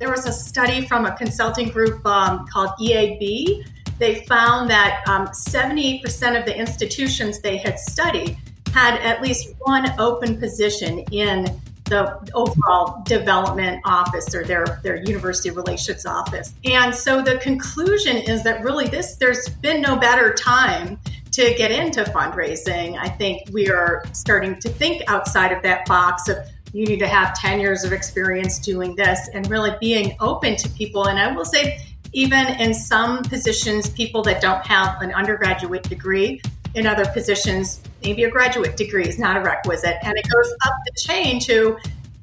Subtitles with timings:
[0.00, 3.66] there was a study from a consulting group um, called EAB.
[3.98, 8.38] They found that um, 78% of the institutions they had studied
[8.72, 15.50] had at least one open position in the overall development office or their, their university
[15.50, 16.54] relations office.
[16.64, 20.98] And so the conclusion is that really this there's been no better time
[21.32, 22.96] to get into fundraising.
[22.98, 26.38] I think we are starting to think outside of that box of
[26.72, 30.68] you need to have 10 years of experience doing this and really being open to
[30.70, 31.08] people.
[31.08, 31.80] And I will say,
[32.12, 36.40] even in some positions, people that don't have an undergraduate degree,
[36.74, 39.96] in other positions, maybe a graduate degree is not a requisite.
[40.02, 41.76] And it goes up the chain to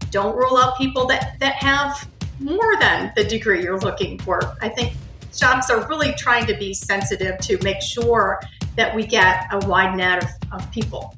[0.10, 2.08] don't rule out people that, that have
[2.40, 4.40] more than the degree you're looking for.
[4.62, 4.94] I think
[5.36, 8.42] shops are really trying to be sensitive to make sure
[8.76, 11.16] that we get a wide net of, of people.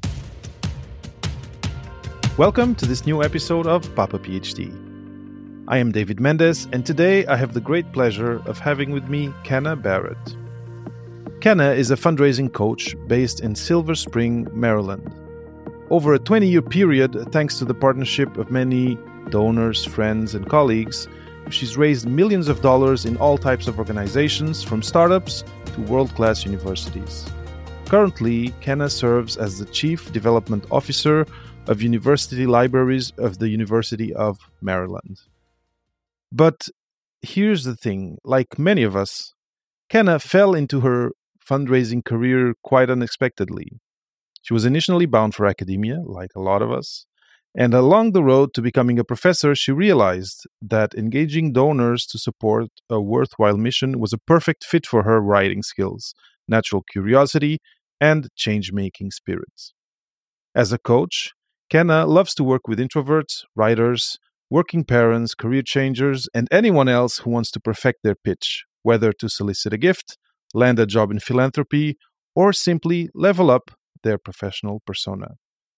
[2.39, 4.71] Welcome to this new episode of Papa PhD.
[5.67, 9.33] I am David Mendes, and today I have the great pleasure of having with me
[9.43, 10.37] Kenna Barrett.
[11.41, 15.13] Kenna is a fundraising coach based in Silver Spring, Maryland.
[15.89, 18.97] Over a 20 year period, thanks to the partnership of many
[19.29, 21.09] donors, friends, and colleagues,
[21.49, 26.45] she's raised millions of dollars in all types of organizations, from startups to world class
[26.45, 27.25] universities.
[27.87, 31.25] Currently, Kenna serves as the Chief Development Officer
[31.69, 35.21] of University Libraries of the University of Maryland.
[36.31, 36.67] But
[37.21, 39.33] here's the thing like many of us,
[39.87, 41.11] Kenna fell into her
[41.49, 43.67] fundraising career quite unexpectedly.
[44.41, 47.05] She was initially bound for academia, like a lot of us,
[47.55, 52.69] and along the road to becoming a professor, she realized that engaging donors to support
[52.89, 56.13] a worthwhile mission was a perfect fit for her writing skills,
[56.47, 57.59] natural curiosity,
[57.99, 59.73] and change making spirits.
[60.55, 61.33] As a coach,
[61.69, 64.17] Kenna loves to work with introverts, writers,
[64.49, 69.29] working parents, career changers, and anyone else who wants to perfect their pitch, whether to
[69.29, 70.17] solicit a gift,
[70.55, 71.95] land a job in philanthropy,
[72.35, 73.69] or simply level up
[74.03, 75.27] their professional persona.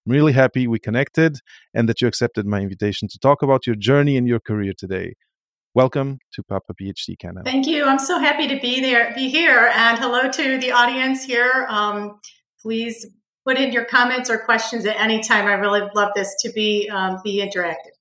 [0.06, 1.40] I'm really happy we connected
[1.74, 5.16] and that you accepted my invitation to talk about your journey and your career today.
[5.74, 7.42] Welcome to Papa PhD Kenna.
[7.44, 7.86] Thank you.
[7.86, 11.68] I'm so happy to be there, be here, and hello to the audience here.
[11.70, 12.20] Um,
[12.62, 13.06] please
[13.46, 15.46] put in your comments or questions at any time.
[15.46, 17.96] I really love this to be um, be interactive.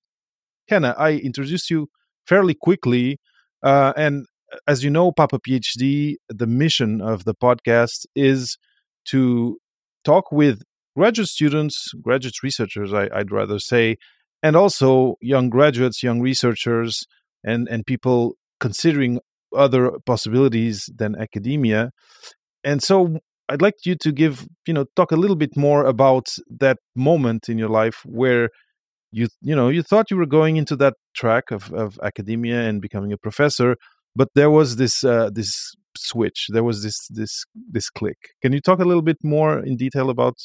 [0.68, 1.88] Kenna, I introduced you
[2.26, 3.18] fairly quickly,
[3.62, 4.26] uh, and
[4.66, 8.58] as you know, Papa PhD, the mission of the podcast is
[9.06, 9.58] to
[10.04, 10.62] talk with
[10.96, 13.96] graduate students, graduate researchers, I, would rather say,
[14.42, 17.06] and also young graduates, young researchers,
[17.44, 19.20] and, and people considering
[19.56, 21.90] other possibilities than academia.
[22.62, 23.18] And so
[23.50, 26.28] I'd like you to give, you know, talk a little bit more about
[26.60, 28.48] that moment in your life where
[29.12, 32.80] you, you know, you thought you were going into that track of, of academia and
[32.80, 33.76] becoming a professor,
[34.14, 36.46] but there was this uh, this switch.
[36.50, 38.18] There was this this this click.
[38.40, 40.36] Can you talk a little bit more in detail about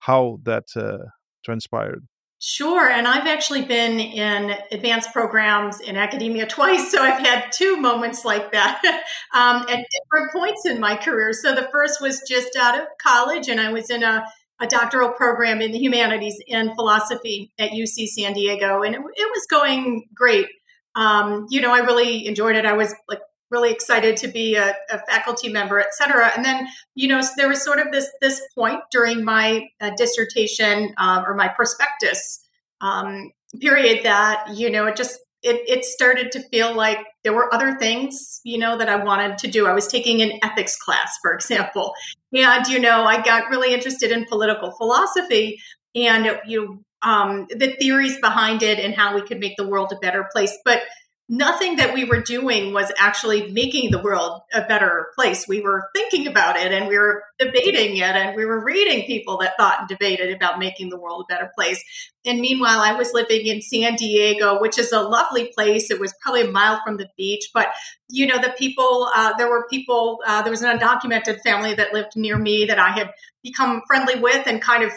[0.00, 0.98] how that uh,
[1.44, 2.04] transpired
[2.44, 2.90] Sure.
[2.90, 6.90] And I've actually been in advanced programs in academia twice.
[6.90, 8.82] So I've had two moments like that
[9.32, 11.32] um, at different points in my career.
[11.32, 14.24] So the first was just out of college, and I was in a,
[14.60, 18.82] a doctoral program in the humanities in philosophy at UC San Diego.
[18.82, 20.48] And it, it was going great
[20.94, 22.66] um, you know, I really enjoyed it.
[22.66, 23.20] I was like
[23.52, 26.32] really excited to be a, a, faculty member, et cetera.
[26.34, 30.94] And then, you know, there was sort of this this point during my uh, dissertation
[30.98, 32.42] um, or my prospectus
[32.80, 33.30] um,
[33.60, 37.76] period that you know it just it, it started to feel like there were other
[37.76, 39.66] things you know that I wanted to do.
[39.66, 41.92] I was taking an ethics class, for example,
[42.32, 45.60] and you know I got really interested in political philosophy
[45.94, 49.96] and you um, the theories behind it and how we could make the world a
[49.96, 50.56] better place.
[50.64, 50.82] But
[51.28, 55.46] nothing that we were doing was actually making the world a better place.
[55.48, 59.38] We were thinking about it and we were debating it and we were reading people
[59.38, 61.82] that thought and debated about making the world a better place.
[62.26, 65.90] And meanwhile, I was living in San Diego, which is a lovely place.
[65.90, 67.68] It was probably a mile from the beach, but
[68.08, 71.94] you know, the people, uh, there were people, uh, there was an undocumented family that
[71.94, 73.10] lived near me that I had
[73.42, 74.92] become friendly with and kind of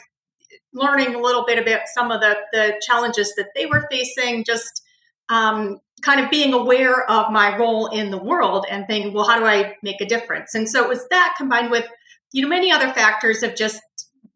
[0.73, 4.81] learning a little bit about some of the, the challenges that they were facing, just
[5.29, 9.39] um, kind of being aware of my role in the world and thinking, well, how
[9.39, 10.55] do I make a difference?
[10.55, 11.87] And so it was that combined with,
[12.31, 13.81] you know, many other factors of just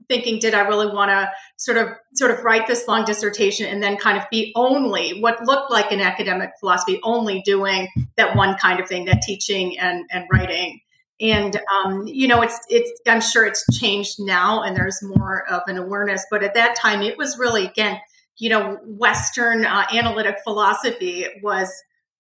[0.08, 3.84] thinking, did I really want to sort of sort of write this long dissertation and
[3.84, 8.58] then kind of be only what looked like an academic philosophy, only doing that one
[8.58, 10.82] kind of thing, that teaching and, and writing
[11.22, 15.62] and um, you know it's it's i'm sure it's changed now and there's more of
[15.68, 18.00] an awareness but at that time it was really again
[18.40, 21.72] you know western uh, analytic philosophy was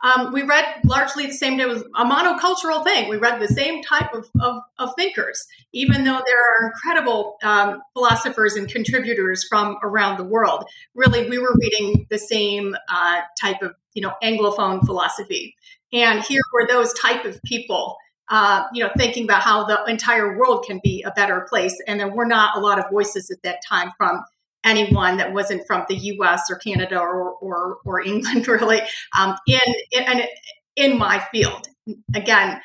[0.01, 1.59] um, we read largely the same.
[1.59, 3.09] It was a monocultural thing.
[3.09, 7.81] We read the same type of, of, of thinkers, even though there are incredible um,
[7.93, 10.63] philosophers and contributors from around the world.
[10.95, 15.55] Really, we were reading the same uh, type of you know Anglophone philosophy,
[15.91, 17.97] and here were those type of people.
[18.31, 21.99] Uh, you know, thinking about how the entire world can be a better place, and
[21.99, 24.23] there were not a lot of voices at that time from
[24.63, 26.43] anyone that wasn't from the U.S.
[26.49, 28.81] or Canada or or, or England, really,
[29.17, 29.59] um, in,
[29.91, 30.21] in
[30.75, 31.67] in my field.
[32.15, 32.61] Again,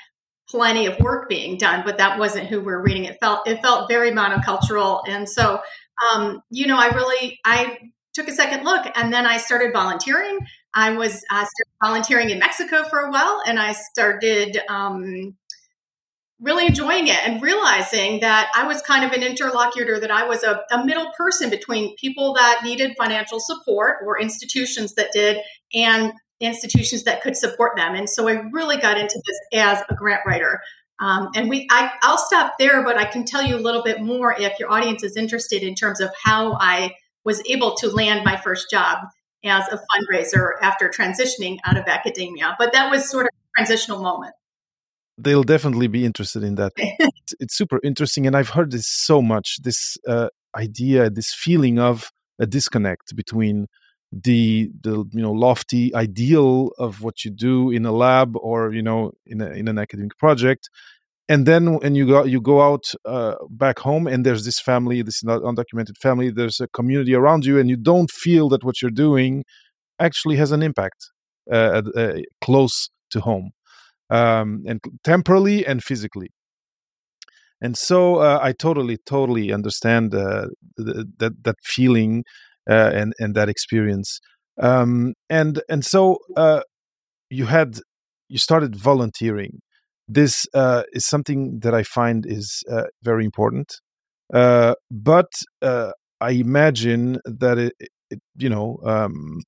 [0.48, 3.04] plenty of work being done, but that wasn't who we're reading.
[3.04, 5.60] It felt it felt very monocultural, and so
[6.12, 7.78] um, you know, I really I
[8.12, 10.38] took a second look, and then I started volunteering.
[10.74, 11.46] I was uh,
[11.82, 14.58] volunteering in Mexico for a while, and I started.
[14.68, 15.36] Um,
[16.44, 20.42] really enjoying it and realizing that I was kind of an interlocutor, that I was
[20.44, 25.38] a, a, middle person between people that needed financial support or institutions that did,
[25.72, 27.94] and institutions that could support them.
[27.94, 30.60] And so I really got into this as a grant writer.
[31.00, 34.02] Um, and we, I, I'll stop there, but I can tell you a little bit
[34.02, 36.94] more if your audience is interested in terms of how I
[37.24, 38.98] was able to land my first job
[39.44, 42.54] as a fundraiser after transitioning out of academia.
[42.58, 44.34] But that was sort of a transitional moment
[45.18, 46.72] they'll definitely be interested in that.
[46.76, 49.58] it's, it's, super interesting, and I've heard this so much.
[49.62, 53.66] This uh, idea, this feeling of a disconnect between
[54.12, 58.82] the the you know lofty ideal of what you do in a lab or you
[58.82, 60.68] know in a, in an academic project
[61.28, 65.02] and then when you go you go out uh, back home and there's this family
[65.02, 68.90] this undocumented family there's a community around you and you don't feel that what you're
[68.90, 69.44] doing
[69.98, 71.10] actually has an impact
[71.50, 73.50] uh, uh, close to home
[74.10, 76.30] um, and temporally and physically.
[77.60, 82.24] And so uh, I totally, totally understand uh, th- that that feeling
[82.68, 84.20] uh, and and that experience.
[84.60, 86.62] Um, and and so uh,
[87.30, 87.80] you had
[88.28, 89.60] you started volunteering.
[90.08, 93.80] This uh, is something that I find is uh, very important.
[94.34, 97.74] Uh but uh I imagine that it,
[98.10, 99.40] it you know um,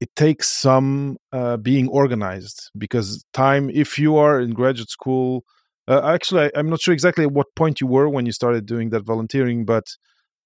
[0.00, 5.44] it takes some uh, being organized because time if you are in graduate school
[5.88, 8.66] uh, actually I, am not sure exactly at what point you were when you started
[8.66, 9.84] doing that volunteering but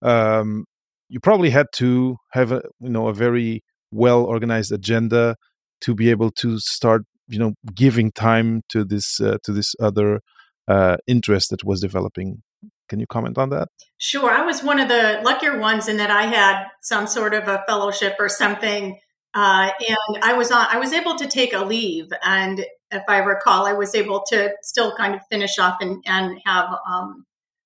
[0.00, 0.64] um,
[1.08, 5.37] you probably had to have a you know a very well organized agenda
[5.82, 10.20] to be able to start you know giving time to this uh, to this other
[10.69, 12.43] uh, interest that was developing
[12.88, 13.69] can you comment on that?
[13.96, 14.31] Sure.
[14.31, 17.64] I was one of the luckier ones in that I had some sort of a
[17.66, 18.98] fellowship or something
[19.34, 22.12] uh, and I was on, I was able to take a leave.
[22.23, 26.38] And if I recall, I was able to still kind of finish off and, and
[26.44, 27.25] have um,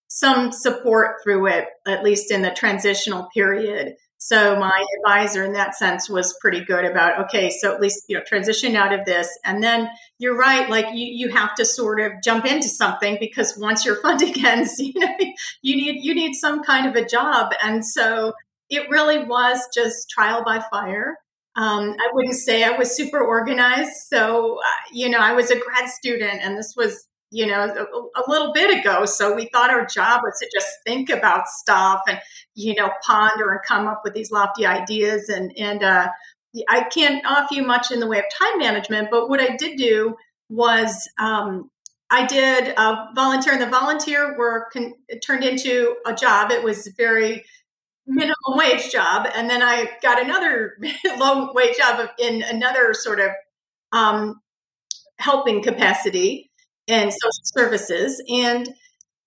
[0.08, 3.94] some support through it, at least in the transitional period.
[4.18, 8.16] So my advisor in that sense was pretty good about, okay, so at least, you
[8.16, 9.28] know, transition out of this.
[9.44, 13.58] And then you're right, like you, you have to sort of jump into something because
[13.58, 15.14] once your funding ends, you know,
[15.62, 17.52] you need, you need some kind of a job.
[17.62, 18.32] And so
[18.70, 21.16] it really was just trial by fire.
[21.56, 23.94] Um, I wouldn't say I was super organized.
[24.08, 28.20] So, uh, you know, I was a grad student and this was, you know, a,
[28.20, 29.06] a, little bit ago.
[29.06, 32.20] So we thought our job was to just think about stuff and,
[32.54, 35.30] you know, ponder and come up with these lofty ideas.
[35.30, 36.08] And, and, uh,
[36.68, 39.76] I can't offer you much in the way of time management, but what I did
[39.76, 40.16] do
[40.48, 41.70] was, um,
[42.08, 44.94] I did uh, volunteer, and the volunteer work con-
[45.24, 46.52] turned into a job.
[46.52, 47.44] It was very
[48.06, 50.76] minimum wage job and then i got another
[51.18, 53.30] low wage job in another sort of
[53.92, 54.40] um,
[55.18, 56.50] helping capacity
[56.86, 58.68] in social services and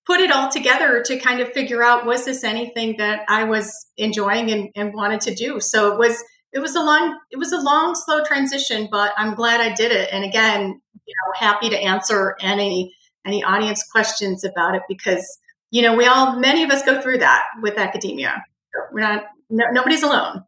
[0.05, 3.71] put it all together to kind of figure out was this anything that i was
[3.97, 5.59] enjoying and, and wanted to do?
[5.59, 9.35] So it was it was a long it was a long slow transition but i'm
[9.35, 10.09] glad i did it.
[10.11, 12.93] And again you know happy to answer any
[13.25, 15.39] any audience questions about it because
[15.71, 18.43] you know we all many of us go through that with academia
[18.91, 19.23] we're not.
[19.49, 20.43] No, nobody's alone.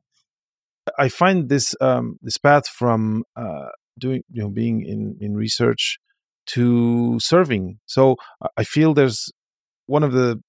[0.97, 5.97] I find this um, this path from uh, doing you know being in in research
[6.47, 7.79] to serving.
[7.85, 8.15] So
[8.57, 9.31] I feel there's
[9.85, 10.41] one of the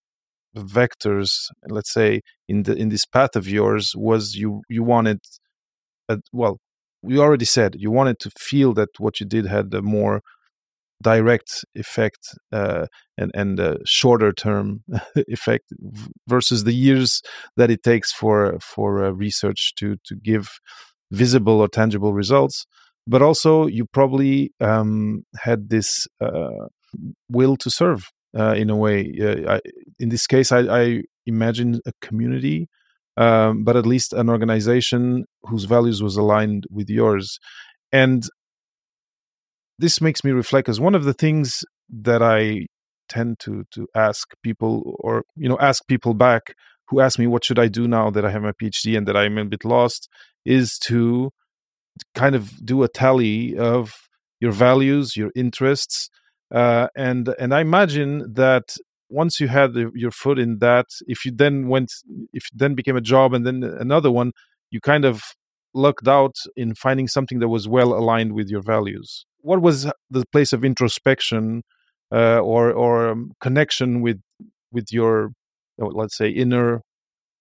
[0.57, 5.21] vectors, let's say, in the in this path of yours was you you wanted,
[6.09, 6.59] a, well,
[7.03, 10.21] you already said you wanted to feel that what you did had a more
[11.03, 12.87] direct effect uh,
[13.19, 14.85] and and a shorter term
[15.29, 15.73] effect
[16.29, 17.21] versus the years
[17.57, 20.49] that it takes for for uh, research to to give
[21.11, 22.67] visible or tangible results.
[23.07, 26.67] But also you probably um, had this uh,
[27.29, 29.13] will to serve uh, in a way.
[29.21, 29.61] Uh, I,
[29.99, 32.69] in this case I, I, imagine a community
[33.17, 37.39] um, but at least an organization whose values was aligned with yours.
[37.93, 38.25] And
[39.83, 42.67] this makes me reflect because one of the things that I
[43.09, 46.55] tend to to ask people or you know ask people back
[46.89, 49.17] who ask me what should I do now that I have my PhD and that
[49.17, 50.09] I'm a bit lost
[50.45, 51.31] is to
[52.15, 53.93] kind of do a tally of
[54.41, 56.09] your values, your interests,
[56.55, 58.77] uh, and and I imagine that
[59.09, 61.91] once you had the, your foot in that, if you then went,
[62.33, 64.33] if then became a job and then another one,
[64.71, 65.23] you kind of
[65.75, 69.27] lucked out in finding something that was well aligned with your values.
[69.43, 71.63] What was the place of introspection
[72.13, 74.21] uh, or or um, connection with
[74.71, 75.33] with your
[75.79, 76.83] let's say inner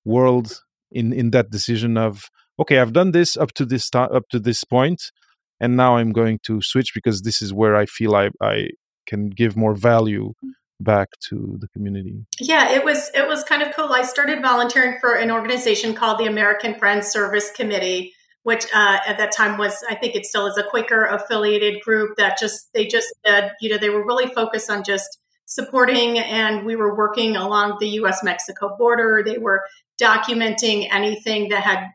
[0.05, 2.29] world in in that decision of
[2.59, 5.11] okay i've done this up to this time up to this point
[5.59, 8.67] and now i'm going to switch because this is where i feel i i
[9.07, 10.33] can give more value
[10.79, 12.25] back to the community.
[12.39, 13.93] Yeah it was it was kind of cool.
[13.93, 19.17] I started volunteering for an organization called the american friends service committee which uh, at
[19.17, 22.85] that time was i think it still is a quaker affiliated group that just they
[22.85, 27.35] just said you know they were really focused on just supporting and we were working
[27.35, 29.63] along the us mexico border they were
[30.01, 31.87] documenting anything that had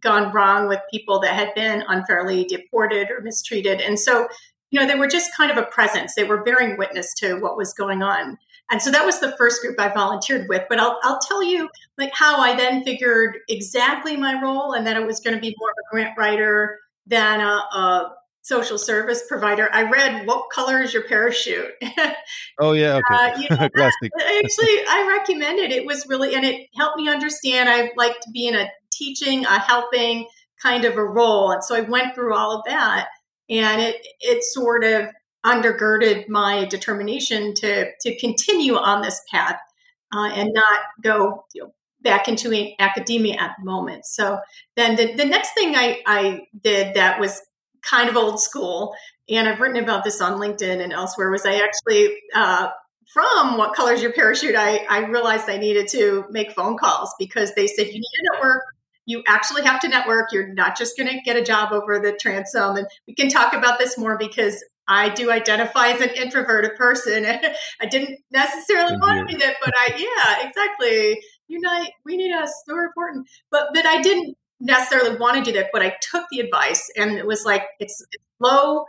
[0.00, 3.80] gone wrong with people that had been unfairly deported or mistreated.
[3.80, 4.28] And so,
[4.70, 6.14] you know, they were just kind of a presence.
[6.14, 8.38] They were bearing witness to what was going on.
[8.70, 10.64] And so that was the first group I volunteered with.
[10.68, 14.96] But I'll, I'll tell you like how I then figured exactly my role and that
[14.96, 18.12] it was going to be more of a grant writer than a, a
[18.48, 21.72] social service provider, I read "What color is your parachute?"
[22.58, 25.70] oh yeah, okay, uh, you know, actually, I recommend it.
[25.70, 27.68] It was really, and it helped me understand.
[27.68, 30.26] I like to be in a teaching, a helping
[30.60, 33.08] kind of a role, and so I went through all of that,
[33.50, 35.08] and it it sort of
[35.44, 39.58] undergirded my determination to to continue on this path
[40.14, 44.06] uh, and not go you know, back into academia at the moment.
[44.06, 44.38] So
[44.76, 47.40] then the, the next thing I, I did that was
[47.82, 48.94] kind of old school.
[49.28, 51.30] And I've written about this on LinkedIn and elsewhere.
[51.30, 52.68] Was I actually uh,
[53.12, 54.54] from What Colors Your Parachute?
[54.56, 58.30] I, I realized I needed to make phone calls because they said you need to
[58.32, 58.62] network.
[59.06, 60.32] You actually have to network.
[60.32, 62.76] You're not just going to get a job over the transom.
[62.76, 67.26] And we can talk about this more because I do identify as an introverted person.
[67.80, 71.20] I didn't necessarily want to be that, but I, yeah, exactly.
[71.46, 72.52] Unite, we need us.
[72.66, 73.26] So important.
[73.50, 77.12] But but I didn't necessarily want to do that, but I took the advice and
[77.12, 78.84] it was like, it's, it's low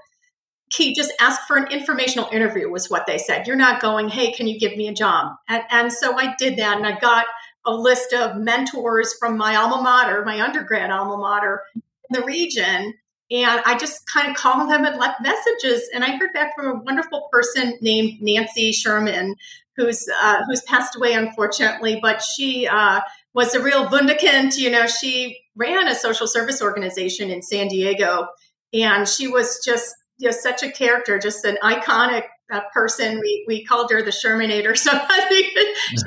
[0.69, 0.93] key.
[0.93, 3.47] Just ask for an informational interview, was what they said.
[3.47, 5.33] You're not going, hey, can you give me a job?
[5.47, 7.25] And, and so I did that and I got
[7.65, 12.93] a list of mentors from my alma mater, my undergrad alma mater in the region.
[13.31, 15.87] And I just kind of called them and left messages.
[15.93, 19.35] And I heard back from a wonderful person named Nancy Sherman,
[19.75, 23.01] who's uh, who's passed away unfortunately, but she uh,
[23.33, 24.57] was a real wunderkind.
[24.57, 28.27] You know, she ran a social service organization in San Diego,
[28.73, 33.19] and she was just you know, such a character, just an iconic uh, person.
[33.19, 34.75] We we called her the Shermanator.
[34.77, 34.91] So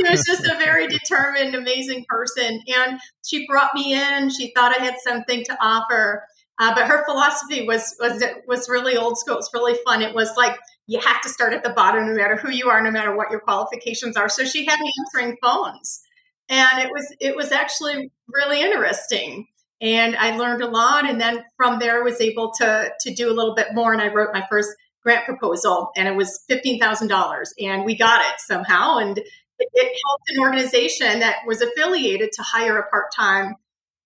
[0.05, 4.31] she was just a very determined, amazing person, and she brought me in.
[4.31, 6.25] She thought I had something to offer.
[6.59, 9.39] Uh, but her philosophy was was was really old school.
[9.39, 10.03] It's really fun.
[10.03, 12.83] It was like you have to start at the bottom, no matter who you are,
[12.83, 14.29] no matter what your qualifications are.
[14.29, 16.03] So she had me answering phones,
[16.49, 19.47] and it was it was actually really interesting.
[19.81, 21.09] And i learned a lot.
[21.09, 23.93] And then from there was able to to do a little bit more.
[23.93, 24.71] And i wrote my first
[25.03, 25.91] grant proposal.
[25.97, 28.99] And it was $15000 and we got it somehow.
[28.99, 33.57] And it, it helped an organization that was affiliated to hire a part-time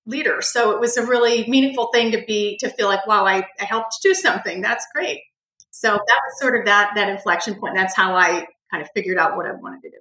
[0.06, 0.40] leader.
[0.40, 3.64] So it was a really meaningful thing to be to feel like wow i, I
[3.64, 4.60] helped do something.
[4.60, 5.20] That's great.
[5.70, 7.75] So that was sort of that that inflection point.
[7.75, 9.96] That's how i kind of figured out what i wanted to do.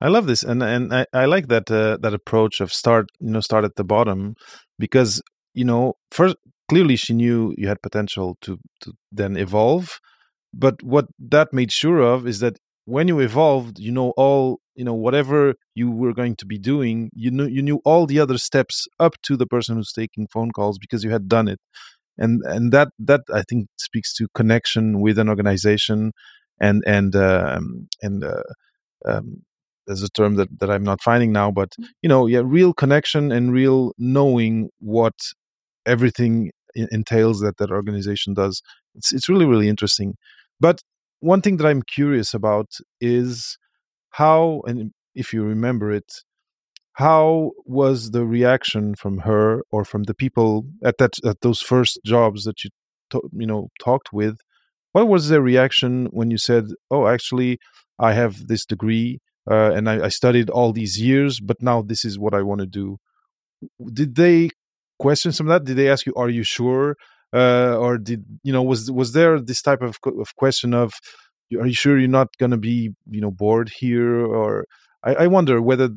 [0.00, 3.30] I love this, and and I, I like that uh, that approach of start you
[3.30, 4.34] know start at the bottom,
[4.78, 5.22] because
[5.52, 6.36] you know first
[6.68, 9.98] clearly she knew you had potential to to then evolve,
[10.54, 12.56] but what that made sure of is that
[12.90, 17.10] when you evolved, you know all you know whatever you were going to be doing,
[17.14, 20.50] you knew you knew all the other steps up to the person who's taking phone
[20.50, 21.60] calls because you had done it,
[22.18, 26.12] and and that that I think speaks to connection with an organization,
[26.60, 28.24] and and um, and.
[28.24, 28.42] Uh,
[29.06, 29.42] um,
[29.86, 31.86] there's a term that, that I'm not finding now, but mm.
[32.02, 35.14] you know, yeah, real connection and real knowing what
[35.86, 38.62] everything entails that that organization does.
[38.94, 40.14] It's it's really really interesting.
[40.60, 40.82] But
[41.20, 42.68] one thing that I'm curious about
[43.00, 43.58] is
[44.10, 46.10] how, and if you remember it,
[46.94, 51.98] how was the reaction from her or from the people at that at those first
[52.04, 52.70] jobs that you
[53.32, 54.36] you know talked with?
[54.92, 57.58] What was their reaction when you said, "Oh, actually,
[57.98, 62.04] I have this degree uh, and I, I, studied all these years, but now this
[62.04, 62.98] is what I want to do.
[63.92, 64.50] Did they
[64.98, 65.66] question some of that?
[65.66, 66.96] Did they ask you, "Are you sure?"
[67.32, 70.94] Uh, or did you know was was there this type of of question of
[71.58, 74.24] are you sure you're not going to be you know bored here?
[74.24, 74.66] Or
[75.02, 75.90] I, I, wonder whether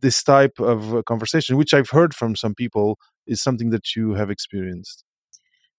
[0.00, 4.30] this type of conversation which i've heard from some people is something that you have
[4.30, 5.04] experienced.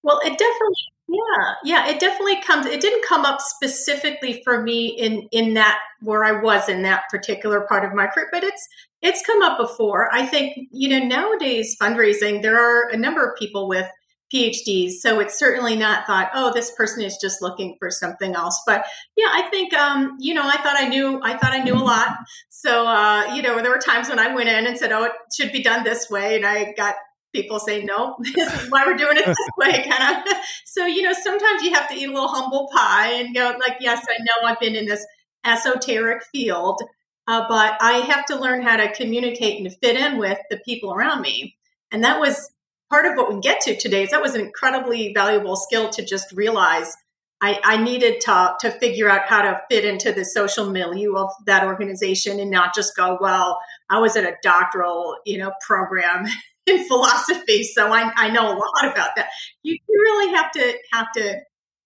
[0.01, 4.87] Well it definitely yeah yeah it definitely comes it didn't come up specifically for me
[4.87, 8.67] in in that where i was in that particular part of my career but it's
[9.03, 10.09] it's come up before.
[10.13, 13.87] I think you know nowadays fundraising there are a number of people with
[14.33, 14.93] PhDs.
[14.93, 18.59] So it's certainly not thought, oh, this person is just looking for something else.
[18.65, 18.85] But
[19.15, 21.83] yeah, I think, um, you know, I thought I knew, I thought I knew a
[21.83, 22.17] lot.
[22.49, 25.11] So, uh, you know, there were times when I went in and said, oh, it
[25.35, 26.35] should be done this way.
[26.35, 26.95] And I got
[27.33, 30.33] people say, no, this is why we're doing it this way, kind of.
[30.65, 33.77] So, you know, sometimes you have to eat a little humble pie and go like,
[33.79, 35.05] yes, I know I've been in this
[35.45, 36.81] esoteric field,
[37.27, 40.57] uh, but I have to learn how to communicate and to fit in with the
[40.57, 41.57] people around me.
[41.91, 42.49] And that was
[42.93, 46.05] part of what we get to today is that was an incredibly valuable skill to
[46.05, 46.95] just realize
[47.41, 51.31] I, I, needed to to figure out how to fit into the social milieu of
[51.47, 53.59] that organization and not just go, well,
[53.89, 56.27] I was at a doctoral, you know, program
[56.67, 59.29] in philosophy, so I, I know a lot about that.
[59.63, 61.39] You, really have to have to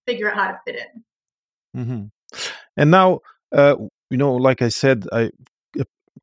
[0.05, 1.81] figure out how to fit in.
[1.81, 2.39] Mm-hmm.
[2.75, 3.21] And now,
[3.53, 3.75] uh,
[4.09, 5.31] you know, like I said, I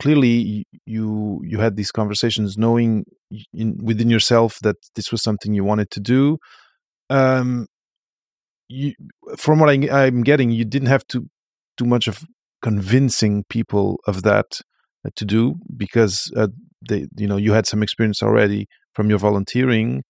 [0.01, 3.05] clearly you you had these conversations knowing
[3.53, 6.39] in, within yourself that this was something you wanted to do.
[7.11, 7.67] Um
[8.69, 8.95] you
[9.37, 9.75] from what I,
[10.05, 11.29] i'm getting you didn't have to
[11.77, 12.25] too much of
[12.63, 14.61] convincing people of that
[15.07, 16.49] uh, to do because uh,
[16.89, 20.03] they you know you had some experience already from your volunteering.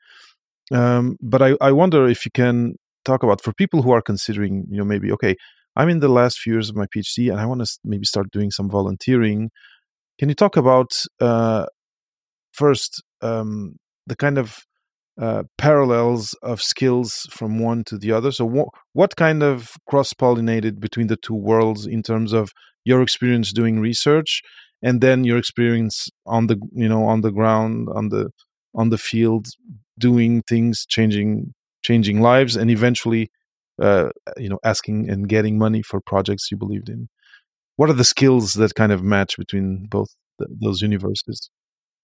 [0.73, 4.65] Um but i i wonder if you can talk about for people who are considering
[4.71, 5.35] you know maybe okay
[5.77, 8.31] i'm in the last few years of my phd and i want to maybe start
[8.31, 9.51] doing some volunteering.
[10.19, 11.67] Can you talk about uh,
[12.55, 14.65] first um, the kind of
[15.21, 18.33] uh, parallels of skills from one to the other?
[18.33, 22.53] So, wh- what kind of cross pollinated between the two worlds in terms of
[22.85, 24.43] your experience doing research
[24.83, 28.31] and then your experience on the you know on the ground on the
[28.75, 29.47] on the field
[29.99, 33.31] doing things changing changing lives and eventually
[33.81, 37.09] uh, you know asking and getting money for projects you believed in
[37.77, 41.51] what are the skills that kind of match between both those universes?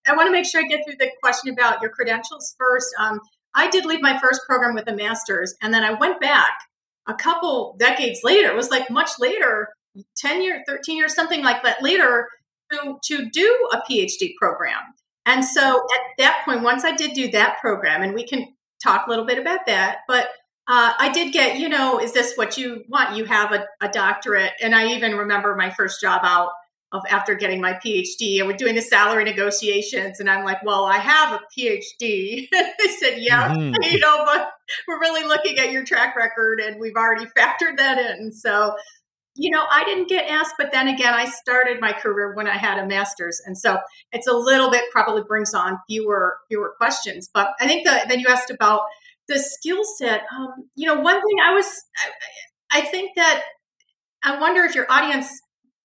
[0.07, 2.89] I want to make sure I get through the question about your credentials first.
[2.99, 3.21] Um,
[3.55, 6.53] I did leave my first program with a master's, and then I went back
[7.09, 8.49] a couple decades later.
[8.49, 9.69] It was like much later,
[10.17, 12.29] 10 years, 13 years, something like that later,
[12.73, 14.81] to, to do a PhD program.
[15.27, 19.07] And so at that point, once I did do that program, and we can talk
[19.07, 20.29] a little bit about that, but
[20.69, 23.17] uh, I did get, you know, is this what you want?
[23.17, 24.53] You have a, a, doctorate.
[24.61, 26.51] And I even remember my first job out
[26.93, 30.19] of after getting my PhD and we're doing the salary negotiations.
[30.19, 32.49] And I'm like, well, I have a PhD.
[32.53, 33.75] they said, yeah, mm-hmm.
[33.93, 34.51] you know, but
[34.89, 38.33] we're really looking at your track record and we've already factored that in.
[38.33, 38.75] So,
[39.37, 42.57] you know, I didn't get asked, but then again, I started my career when I
[42.57, 43.41] had a master's.
[43.47, 43.79] And so
[44.11, 47.31] it's a little bit probably brings on fewer, fewer questions.
[47.33, 48.83] But I think that then you asked about
[49.29, 51.67] the skill set, um, you know, one thing I was,
[52.73, 53.45] I, I think that
[54.25, 55.41] I wonder if your audience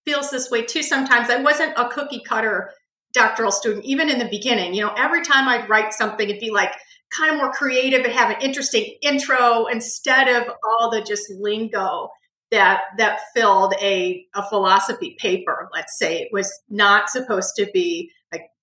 [0.05, 1.29] feels this way too sometimes.
[1.29, 2.71] I wasn't a cookie cutter
[3.13, 4.73] doctoral student, even in the beginning.
[4.73, 6.71] You know, every time I'd write something, it'd be like
[7.17, 12.09] kind of more creative and have an interesting intro instead of all the just lingo
[12.51, 18.11] that that filled a, a philosophy paper let's say it was not supposed to be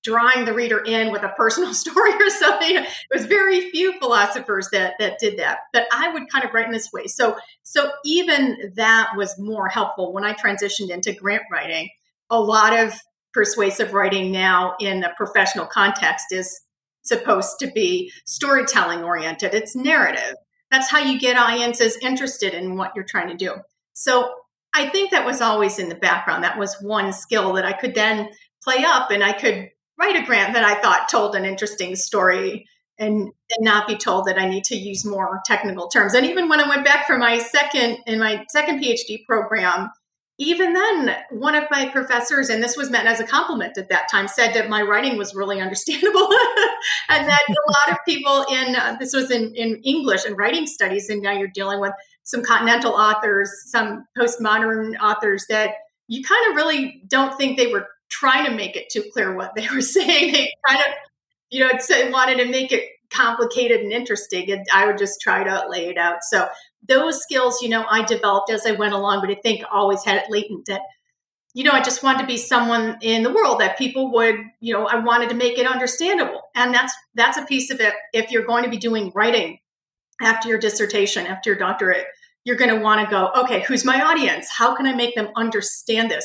[0.02, 2.76] drawing the reader in with a personal story or something.
[2.76, 6.66] It was very few philosophers that that did that, but I would kind of write
[6.66, 7.06] in this way.
[7.06, 11.88] So so even that was more helpful when I transitioned into grant writing.
[12.30, 12.94] A lot of
[13.32, 16.60] persuasive writing now in a professional context is
[17.02, 19.54] supposed to be storytelling oriented.
[19.54, 20.36] It's narrative.
[20.70, 23.56] That's how you get audiences interested in what you're trying to do.
[23.92, 24.32] So
[24.74, 26.44] I think that was always in the background.
[26.44, 28.30] That was one skill that I could then
[28.62, 29.70] play up and I could
[30.02, 32.66] write a grant that I thought told an interesting story
[32.98, 36.14] and, and not be told that I need to use more technical terms.
[36.14, 39.90] And even when I went back for my second in my second PhD program,
[40.38, 44.08] even then, one of my professors, and this was meant as a compliment at that
[44.10, 46.28] time, said that my writing was really understandable,
[47.08, 50.66] and that a lot of people in uh, this was in, in English and writing
[50.66, 51.92] studies, and now you're dealing with
[52.24, 55.74] some continental authors, some postmodern authors that
[56.08, 59.54] you kind of really don't think they were trying to make it too clear what
[59.56, 60.32] they were saying.
[60.32, 60.94] They kind of,
[61.50, 61.72] you know,
[62.10, 65.98] wanted to make it complicated and interesting, and I would just try to lay it
[65.98, 66.18] out.
[66.22, 66.48] So
[66.86, 70.16] those skills, you know, I developed as I went along, but I think always had
[70.16, 70.82] it latent that,
[71.54, 74.72] you know, I just wanted to be someone in the world that people would, you
[74.72, 77.94] know, I wanted to make it understandable, and that's that's a piece of it.
[78.12, 79.58] If you're going to be doing writing
[80.20, 82.06] after your dissertation, after your doctorate,
[82.44, 84.48] you're going to want to go, okay, who's my audience?
[84.50, 86.24] How can I make them understand this?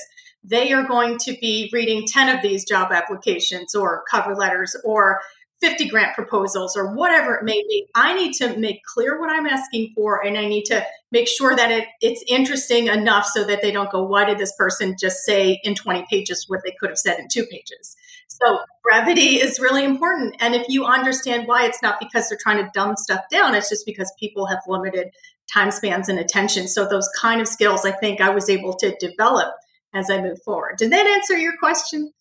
[0.49, 5.19] They are going to be reading 10 of these job applications or cover letters or
[5.59, 7.87] 50 grant proposals or whatever it may be.
[7.95, 11.55] I need to make clear what I'm asking for and I need to make sure
[11.55, 15.25] that it, it's interesting enough so that they don't go, why did this person just
[15.25, 17.95] say in 20 pages what they could have said in two pages?
[18.27, 20.35] So brevity is really important.
[20.39, 23.69] And if you understand why, it's not because they're trying to dumb stuff down, it's
[23.69, 25.09] just because people have limited
[25.51, 26.67] time spans and attention.
[26.67, 29.55] So those kind of skills I think I was able to develop
[29.97, 30.75] as I move forward.
[30.77, 32.11] Did that answer your question?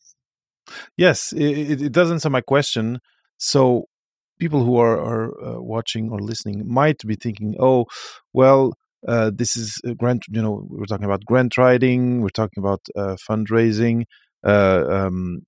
[0.97, 3.01] Yes, it, it does answer my question.
[3.39, 3.87] So
[4.39, 7.87] people who are, are uh, watching or listening might be thinking, oh,
[8.33, 8.75] well,
[9.07, 13.17] uh, this is grant, you know, we're talking about grant writing, we're talking about uh,
[13.29, 14.05] fundraising.
[14.45, 15.43] Uh, um,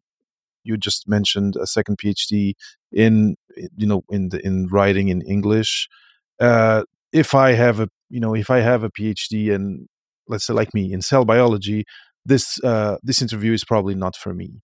[0.64, 2.55] you just mentioned a second PhD
[2.93, 3.37] in,
[3.77, 5.88] you know, in the, in writing in English.
[6.38, 9.88] Uh, if I have a, you know, if I have a PhD and
[10.29, 11.85] let's say like me in cell biology,
[12.24, 14.61] this uh, this interview is probably not for me.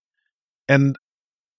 [0.67, 0.95] And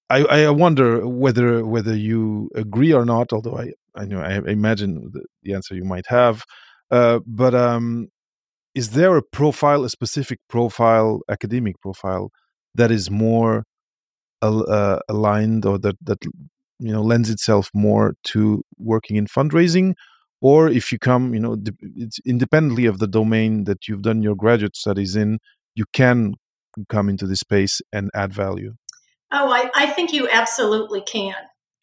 [0.09, 3.33] I, I wonder whether whether you agree or not.
[3.33, 6.45] Although I I know I imagine the, answer you might have,
[6.91, 8.09] uh, but um,
[8.75, 12.31] is there a profile, a specific profile, academic profile
[12.75, 13.65] that is more
[14.43, 19.95] uh, aligned or that that you know lends itself more to working in fundraising,
[20.41, 21.57] or if you come, you know,
[21.97, 25.39] it's independently of the domain that you've done your graduate studies in,
[25.77, 26.35] you can
[26.89, 28.75] come into this space and add value.
[29.31, 31.35] Oh, I, I think you absolutely can.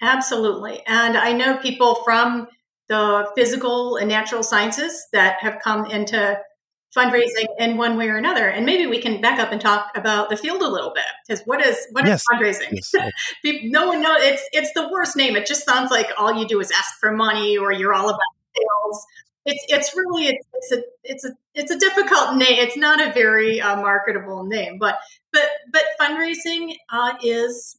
[0.01, 0.83] Absolutely.
[0.85, 2.47] And I know people from
[2.89, 6.37] the physical and natural sciences that have come into
[6.95, 8.47] fundraising in one way or another.
[8.47, 11.05] And maybe we can back up and talk about the field a little bit.
[11.27, 12.21] Because what is what yes.
[12.21, 12.79] is fundraising?
[12.93, 12.93] Yes.
[13.63, 15.35] no one knows it's it's the worst name.
[15.35, 18.19] It just sounds like all you do is ask for money or you're all about
[18.55, 19.05] sales
[19.45, 22.57] it's it's really it's, it's a it's a it's a difficult name.
[22.59, 24.97] It's not a very uh, marketable name, but
[25.31, 27.77] but but fundraising uh, is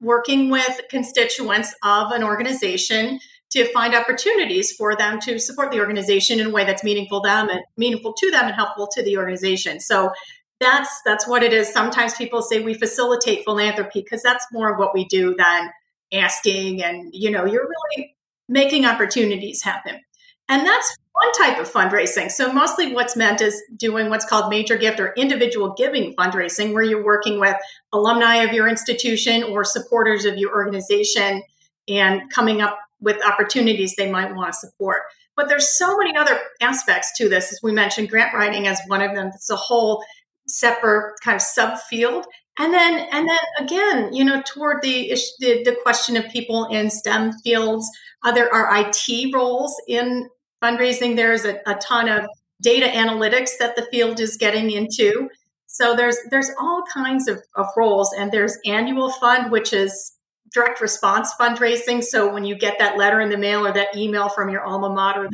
[0.00, 6.38] working with constituents of an organization to find opportunities for them to support the organization
[6.40, 9.16] in a way that's meaningful to them and meaningful to them and helpful to the
[9.16, 9.80] organization.
[9.80, 10.12] So
[10.60, 11.72] that's that's what it is.
[11.72, 15.70] Sometimes people say we facilitate philanthropy because that's more of what we do than
[16.12, 18.16] asking and you know you're really
[18.48, 20.00] making opportunities happen.
[20.48, 22.30] And that's one type of fundraising.
[22.30, 26.82] So, mostly what's meant is doing what's called major gift or individual giving fundraising, where
[26.82, 27.56] you're working with
[27.92, 31.42] alumni of your institution or supporters of your organization
[31.88, 35.02] and coming up with opportunities they might want to support.
[35.36, 37.52] But there's so many other aspects to this.
[37.52, 39.30] As we mentioned, grant writing as one of them.
[39.34, 40.04] It's a whole
[40.46, 42.24] separate kind of subfield.
[42.58, 46.90] And then, and then again, you know, toward the the, the question of people in
[46.90, 47.88] STEM fields,
[48.22, 50.28] uh, there are IT roles in
[50.62, 51.16] fundraising.
[51.16, 52.26] There's a, a ton of
[52.60, 55.28] data analytics that the field is getting into.
[55.66, 60.12] So there's there's all kinds of, of roles, and there's annual fund, which is
[60.52, 62.02] direct response fundraising.
[62.02, 64.92] So when you get that letter in the mail or that email from your alma
[64.92, 65.28] mater,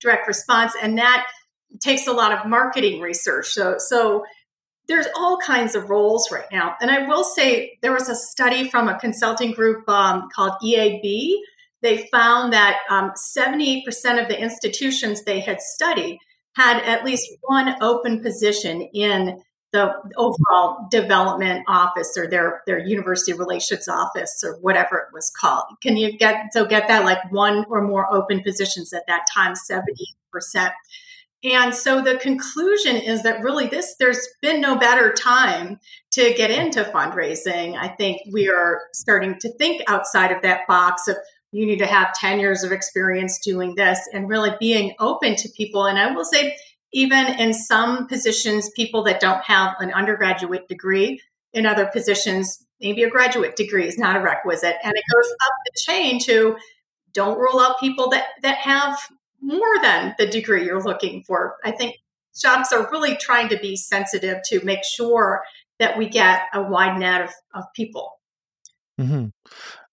[0.00, 1.26] direct response, and that
[1.80, 3.46] takes a lot of marketing research.
[3.48, 4.24] So so
[4.86, 6.76] there's all kinds of roles right now.
[6.80, 11.36] And I will say there was a study from a consulting group um, called EAB
[11.82, 13.84] they found that um, 78%
[14.20, 16.18] of the institutions they had studied
[16.56, 19.40] had at least one open position in
[19.72, 25.64] the overall development office or their their university relations office or whatever it was called.
[25.80, 29.54] Can you get so get that like one or more open positions at that time,
[29.54, 30.70] 70%.
[31.42, 35.78] And so the conclusion is that really this there's been no better time
[36.12, 37.78] to get into fundraising.
[37.78, 41.16] I think we are starting to think outside of that box of
[41.52, 45.48] you need to have 10 years of experience doing this and really being open to
[45.56, 45.86] people.
[45.86, 46.56] And I will say,
[46.92, 51.20] even in some positions, people that don't have an undergraduate degree,
[51.52, 54.76] in other positions, maybe a graduate degree is not a requisite.
[54.84, 56.56] And it goes up the chain to
[57.12, 58.98] don't rule out people that, that have
[59.40, 61.56] more than the degree you're looking for.
[61.64, 61.96] I think
[62.36, 65.42] shops are really trying to be sensitive to make sure
[65.80, 68.20] that we get a wide net of, of people.
[69.00, 69.26] Mm-hmm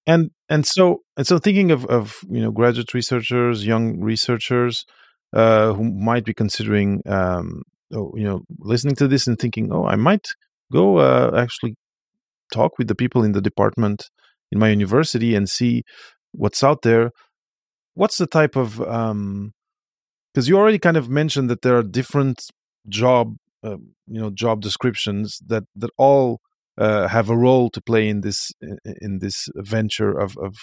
[0.08, 4.86] and and so and so thinking of of you know graduate researchers young researchers
[5.34, 7.62] uh, who might be considering um,
[7.93, 10.28] oh, you know listening to this and thinking oh i might
[10.72, 11.76] go uh, actually
[12.52, 14.10] talk with the people in the department
[14.52, 15.84] in my university and see
[16.32, 17.12] what's out there.
[17.96, 19.52] What's the type of um
[20.34, 22.46] because you already kind of mentioned that there are different
[22.88, 26.39] job uh, you know job descriptions that that all
[26.77, 28.51] uh, have a role to play in this
[29.01, 30.55] in this venture of of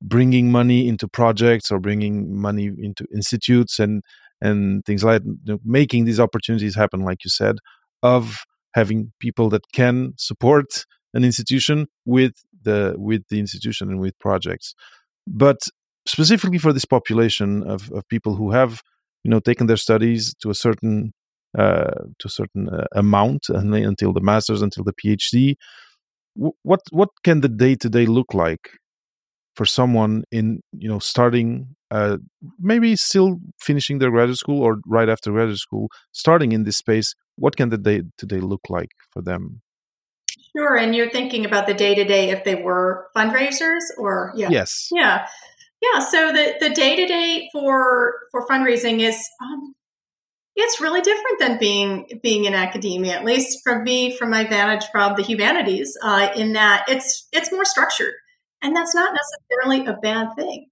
[0.00, 4.02] bringing money into projects or bringing money into institutes and
[4.40, 7.56] and things like you know, making these opportunities happen, like you said,
[8.02, 14.18] of having people that can support an institution with the with the institution and with
[14.18, 14.74] projects.
[15.26, 15.58] But
[16.06, 18.82] specifically for this population of, of people who have
[19.22, 21.12] you know taken their studies to a certain
[21.56, 25.54] to a certain uh, amount and until the masters until the phd
[26.34, 28.70] what what can the day to day look like
[29.54, 32.18] for someone in you know starting uh,
[32.58, 37.14] maybe still finishing their graduate school or right after graduate school starting in this space?
[37.36, 39.62] What can the day to day look like for them?
[40.56, 44.48] Sure and you're thinking about the day to day if they were fundraisers or yeah.
[44.50, 44.88] Yes.
[44.90, 45.26] Yeah.
[45.80, 49.74] Yeah so the the day to day for for fundraising is um,
[50.56, 54.84] it's really different than being being in academia at least from me from my vantage
[54.90, 58.14] from the humanities uh, in that it's it's more structured.
[58.62, 60.68] And that's not necessarily a bad thing.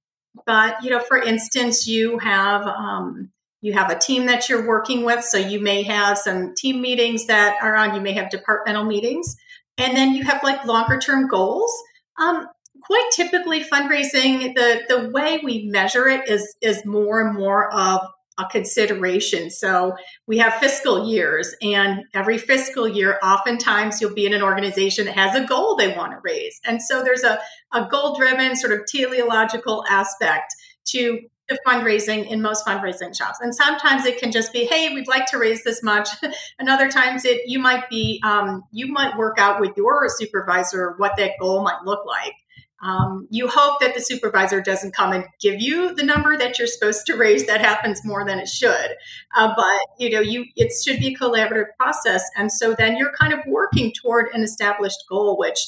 [0.46, 5.04] But you know for instance you have um, you have a team that you're working
[5.04, 8.84] with so you may have some team meetings that are on you may have departmental
[8.84, 9.36] meetings
[9.78, 11.72] and then you have like longer term goals.
[12.20, 12.46] Um,
[12.84, 18.00] quite typically fundraising the the way we measure it is is more and more of
[18.38, 19.50] a consideration.
[19.50, 25.06] So we have fiscal years, and every fiscal year, oftentimes you'll be in an organization
[25.06, 26.60] that has a goal they want to raise.
[26.64, 27.38] And so there's a,
[27.72, 30.54] a goal driven, sort of teleological aspect
[30.86, 33.38] to the fundraising in most fundraising shops.
[33.40, 36.08] And sometimes it can just be, hey, we'd like to raise this much.
[36.58, 40.94] and other times it you might be um, you might work out with your supervisor
[40.96, 42.34] what that goal might look like.
[42.82, 46.66] Um, you hope that the supervisor doesn't come and give you the number that you're
[46.66, 47.46] supposed to raise.
[47.46, 48.96] That happens more than it should.
[49.36, 53.12] Uh, but you know, you it should be a collaborative process, and so then you're
[53.12, 55.58] kind of working toward an established goal, which.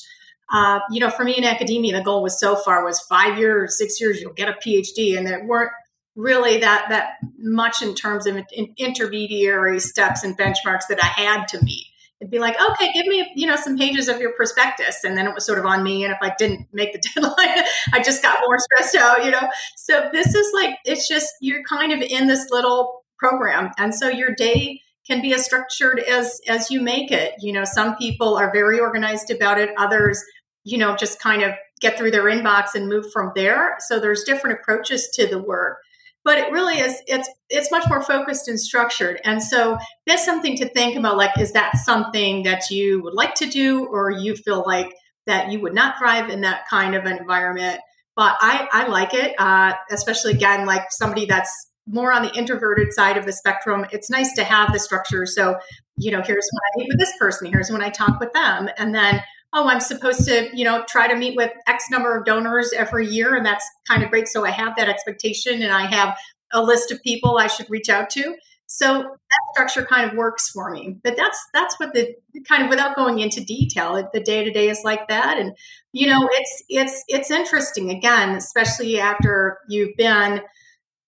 [0.52, 3.78] Uh, you know, for me in academia, the goal was so far was five years,
[3.78, 5.72] six years, you'll get a PhD, and there weren't
[6.16, 8.38] really that that much in terms of
[8.76, 11.86] intermediary steps and benchmarks that I had to meet
[12.20, 15.04] it'd be like, okay, give me, you know, some pages of your prospectus.
[15.04, 16.04] And then it was sort of on me.
[16.04, 19.48] And if I didn't make the deadline, I just got more stressed out, you know?
[19.76, 23.70] So this is like, it's just, you're kind of in this little program.
[23.78, 27.34] And so your day can be as structured as, as you make it.
[27.40, 29.70] You know, some people are very organized about it.
[29.76, 30.22] Others,
[30.64, 33.76] you know, just kind of get through their inbox and move from there.
[33.80, 35.78] So there's different approaches to the work
[36.24, 39.20] but it really is it's it's much more focused and structured.
[39.24, 43.34] And so that's something to think about like is that something that you would like
[43.36, 44.92] to do or you feel like
[45.26, 47.80] that you would not thrive in that kind of environment?
[48.16, 52.94] But i i like it uh, especially again like somebody that's more on the introverted
[52.94, 55.26] side of the spectrum it's nice to have the structure.
[55.26, 55.58] So
[55.98, 58.70] you know here's when i meet with this person here's when i talk with them.
[58.78, 59.22] And then
[59.54, 63.06] oh, I'm supposed to, you know, try to meet with X number of donors every
[63.06, 63.36] year.
[63.36, 64.28] And that's kind of great.
[64.28, 66.16] So I have that expectation and I have
[66.52, 68.34] a list of people I should reach out to.
[68.66, 70.96] So that structure kind of works for me.
[71.04, 72.14] But that's that's what the
[72.48, 75.38] kind of without going into detail, the day to day is like that.
[75.38, 75.56] And
[75.92, 80.40] you know, it's it's it's interesting again, especially after you've been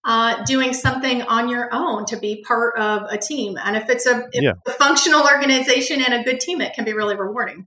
[0.04, 3.58] uh, doing something on your own to be part of a team.
[3.62, 4.52] And if it's a, if yeah.
[4.64, 7.66] a functional organization and a good team, it can be really rewarding.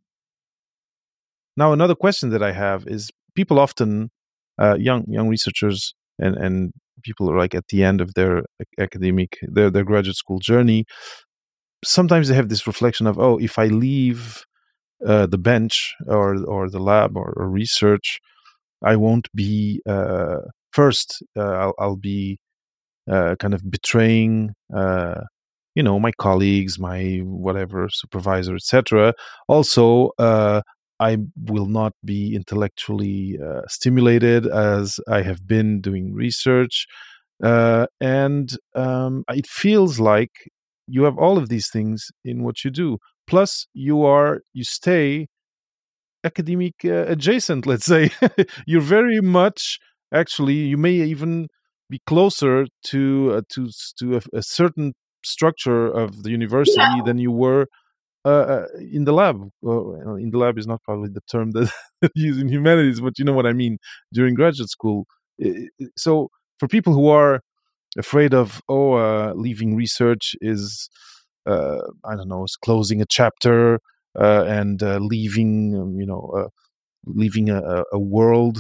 [1.60, 4.12] Now, another question that I have is people often,
[4.62, 6.72] uh, young young researchers and and
[7.04, 8.44] people are like at the end of their
[8.80, 10.86] academic their their graduate school journey.
[11.84, 14.44] Sometimes they have this reflection of, oh, if I leave
[15.06, 18.20] uh, the bench or or the lab or, or research,
[18.82, 20.40] I won't be uh,
[20.72, 21.22] first.
[21.38, 22.40] Uh, I'll, I'll, be
[23.12, 25.22] uh, kind of betraying uh,
[25.76, 29.14] you know my colleagues my whatever supervisor etc
[29.48, 30.62] also uh,
[31.00, 36.86] I will not be intellectually uh, stimulated as I have been doing research.
[37.42, 40.32] Uh, and um, it feels like
[40.88, 42.98] you have all of these things in what you do.
[43.28, 45.28] Plus, you are, you stay
[46.24, 48.10] academic uh, adjacent, let's say.
[48.68, 49.80] You're very much,
[50.14, 51.48] actually, you may even
[51.90, 57.02] be closer to uh, to to a, a, certain structure of the university yeah.
[57.04, 57.66] than you were
[58.26, 59.50] uh, uh, in the lab.
[59.62, 61.72] Well, in the lab is not probably the term that
[62.16, 63.78] used in humanities, but you know what I mean.
[64.14, 65.06] During graduate school,
[65.96, 66.30] so
[66.60, 67.42] for people who are
[67.98, 70.90] afraid of oh, uh, leaving research is
[71.46, 73.80] uh, I don't know, is closing a chapter
[74.20, 76.50] uh, and uh, leaving, um, you know,
[77.06, 78.60] leaving a, a, world.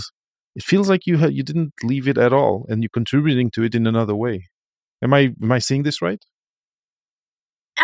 [0.55, 3.63] It feels like you ha- you didn't leave it at all, and you're contributing to
[3.63, 4.47] it in another way.
[5.03, 6.23] Am I am I seeing this right?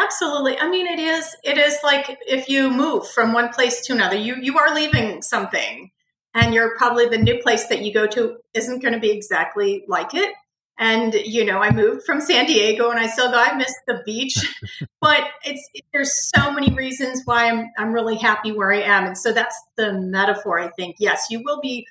[0.05, 0.57] Absolutely.
[0.59, 1.35] I mean, it is.
[1.43, 5.21] It is like if you move from one place to another, you you are leaving
[5.21, 5.89] something,
[6.33, 9.83] and you're probably the new place that you go to isn't going to be exactly
[9.87, 10.33] like it.
[10.77, 13.37] And you know, I moved from San Diego, and I still go.
[13.37, 14.35] I miss the beach,
[15.01, 19.05] but it's it, there's so many reasons why I'm I'm really happy where I am,
[19.05, 20.59] and so that's the metaphor.
[20.59, 21.87] I think yes, you will be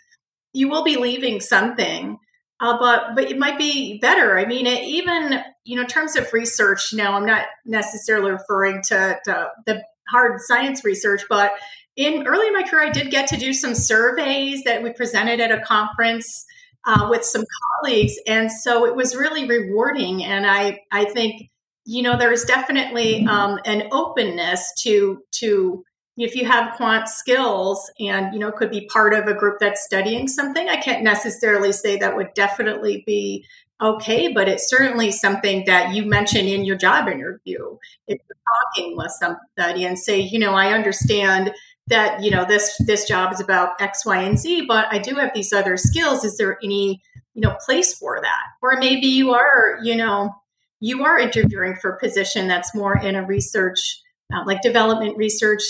[0.52, 2.18] you will be leaving something,
[2.60, 4.38] uh, but but it might be better.
[4.38, 6.92] I mean, it, even you know, in terms of research.
[6.92, 11.52] Now, I'm not necessarily referring to, to the hard science research, but
[11.96, 15.40] in early in my career, I did get to do some surveys that we presented
[15.40, 16.44] at a conference
[16.86, 17.44] uh, with some
[17.82, 20.22] colleagues, and so it was really rewarding.
[20.24, 21.50] And I I think
[21.84, 25.84] you know there is definitely um, an openness to to
[26.16, 29.84] if you have quant skills and you know could be part of a group that's
[29.84, 33.44] studying something i can't necessarily say that would definitely be
[33.82, 37.76] okay but it's certainly something that you mention in your job interview.
[38.06, 41.52] If you're talking with somebody and say you know i understand
[41.86, 45.14] that you know this this job is about x y and z but i do
[45.16, 46.24] have these other skills.
[46.24, 47.02] Is there any
[47.34, 48.42] you know place for that?
[48.62, 50.34] Or maybe you are you know
[50.80, 54.00] you are interviewing for a position that's more in a research
[54.32, 55.62] uh, like development research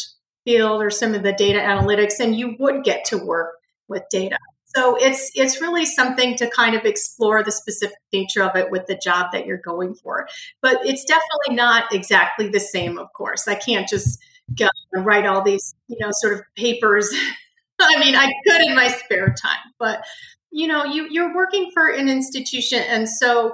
[0.45, 3.55] field or some of the data analytics and you would get to work
[3.89, 4.39] with data
[4.75, 8.87] so it's it's really something to kind of explore the specific nature of it with
[8.87, 10.27] the job that you're going for
[10.63, 14.19] but it's definitely not exactly the same of course i can't just
[14.57, 17.11] go and write all these, you know, sort of papers.
[17.81, 20.05] I mean, I could in my spare time, but
[20.51, 23.53] you know, you you're working for an institution, and so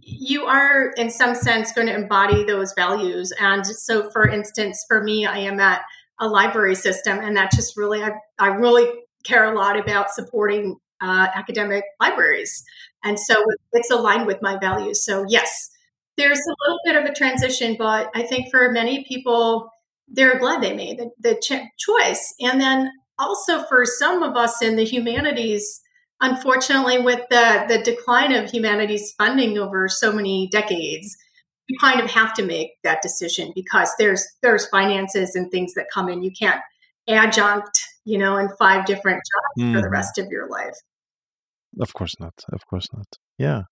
[0.00, 3.32] you are, in some sense, going to embody those values.
[3.38, 5.82] And so, for instance, for me, I am at
[6.18, 8.90] a library system, and that just really, I, I really
[9.28, 12.64] care a lot about supporting uh, academic libraries,
[13.04, 13.34] and so
[13.72, 15.04] it's aligned with my values.
[15.04, 15.70] So, yes,
[16.16, 19.70] there's a little bit of a transition, but I think for many people,
[20.08, 22.34] they're glad they made the, the ch- choice.
[22.40, 25.80] And then also for some of us in the humanities,
[26.20, 31.16] unfortunately, with the, the decline of humanities funding over so many decades,
[31.68, 35.86] you kind of have to make that decision because there's there's finances and things that
[35.92, 36.22] come in.
[36.22, 36.60] You can't
[37.08, 39.72] adjunct, you know, in five different jobs mm.
[39.72, 39.92] for the mm-hmm.
[39.92, 40.76] rest of your life.
[41.80, 42.34] Of course not.
[42.52, 43.06] Of course not.
[43.38, 43.62] Yeah.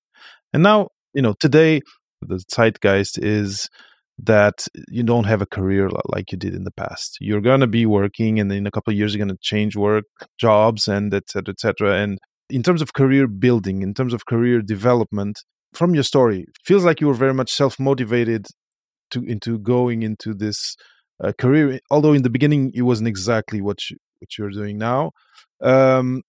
[0.52, 1.80] And now, you know, today
[2.22, 3.68] the zeitgeist is
[4.18, 7.18] that you don't have a career like you did in the past.
[7.20, 9.76] You're going to be working, and in a couple of years, you're going to change
[9.76, 10.04] work,
[10.38, 11.96] jobs, and et cetera, et cetera.
[12.02, 12.18] And
[12.48, 15.42] in terms of career building, in terms of career development,
[15.74, 18.46] from your story, feels like you were very much self motivated
[19.10, 20.76] to into going into this
[21.22, 21.80] uh, career.
[21.90, 25.12] Although in the beginning, it wasn't exactly what you, what you're doing now.
[25.60, 26.22] Um,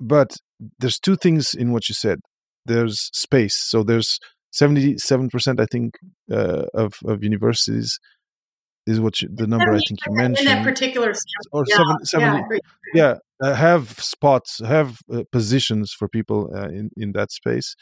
[0.00, 0.36] but
[0.78, 2.20] there's two things in what you said.
[2.66, 3.56] There's space.
[3.56, 4.18] So there's
[4.52, 5.98] 77% i think
[6.30, 7.98] uh, of, of universities
[8.86, 11.12] is what you, the number i think you mentioned in that particular
[11.52, 12.58] or yeah, 70, 70 yeah,
[12.94, 13.14] yeah
[13.48, 17.74] uh, have spots have uh, positions for people uh, in in that space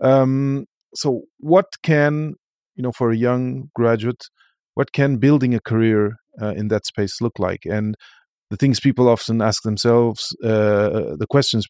[0.00, 2.34] um, so what can
[2.76, 4.28] you know for a young graduate
[4.74, 7.96] what can building a career uh, in that space look like and
[8.50, 11.66] the things people often ask themselves uh, the questions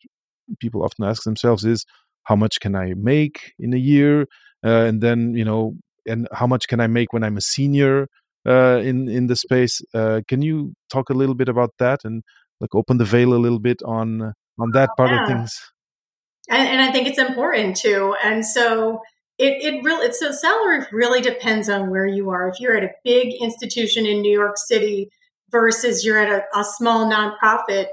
[0.60, 1.84] people often ask themselves is
[2.24, 4.22] how much can I make in a year,
[4.64, 5.74] uh, and then you know,
[6.06, 8.08] and how much can I make when I'm a senior
[8.46, 9.80] uh, in in the space?
[9.94, 12.22] Uh, can you talk a little bit about that and
[12.60, 15.22] like open the veil a little bit on on that part yeah.
[15.22, 15.58] of things?
[16.50, 18.14] And, and I think it's important too.
[18.22, 19.00] And so
[19.38, 22.48] it, it really so salary really depends on where you are.
[22.48, 25.10] If you're at a big institution in New York City
[25.50, 27.86] versus you're at a, a small nonprofit,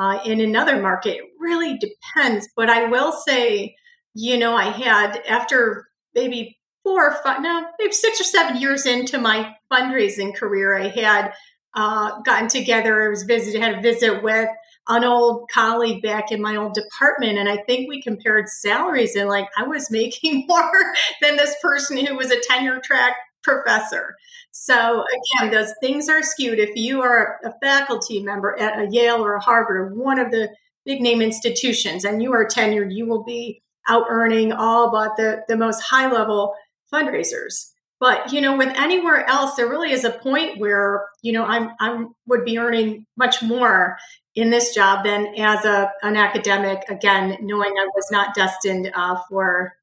[0.00, 1.16] uh, in another market.
[1.16, 2.48] It really depends.
[2.56, 3.76] But I will say,
[4.14, 8.86] you know, I had after maybe four or five, no, maybe six or seven years
[8.86, 11.32] into my fundraising career, I had
[11.74, 13.04] uh, gotten together.
[13.04, 14.48] I was visited, had a visit with
[14.90, 19.28] an old colleague back in my old department, and I think we compared salaries, and
[19.28, 24.14] like I was making more than this person who was a tenure track professor.
[24.50, 25.04] So
[25.38, 26.58] again, those things are skewed.
[26.58, 30.30] If you are a faculty member at a Yale or a Harvard or one of
[30.30, 30.50] the
[30.84, 35.42] big name institutions and you are tenured, you will be out earning all but the,
[35.48, 36.54] the most high level
[36.92, 37.70] fundraisers.
[38.00, 41.70] But you know, with anywhere else, there really is a point where you know I'm
[41.78, 43.98] I would be earning much more
[44.34, 46.82] in this job than as a an academic.
[46.88, 49.74] Again, knowing I was not destined uh, for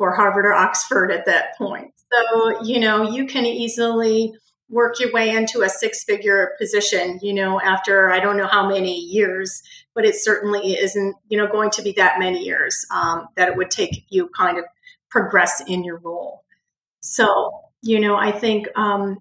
[0.00, 1.92] for Harvard or Oxford at that point.
[2.10, 4.32] So, you know, you can easily
[4.70, 8.66] work your way into a six figure position, you know, after I don't know how
[8.66, 9.62] many years,
[9.94, 13.56] but it certainly isn't, you know, going to be that many years um, that it
[13.56, 14.64] would take you kind of
[15.10, 16.44] progress in your role.
[17.00, 17.50] So,
[17.82, 19.18] you know, I think, um,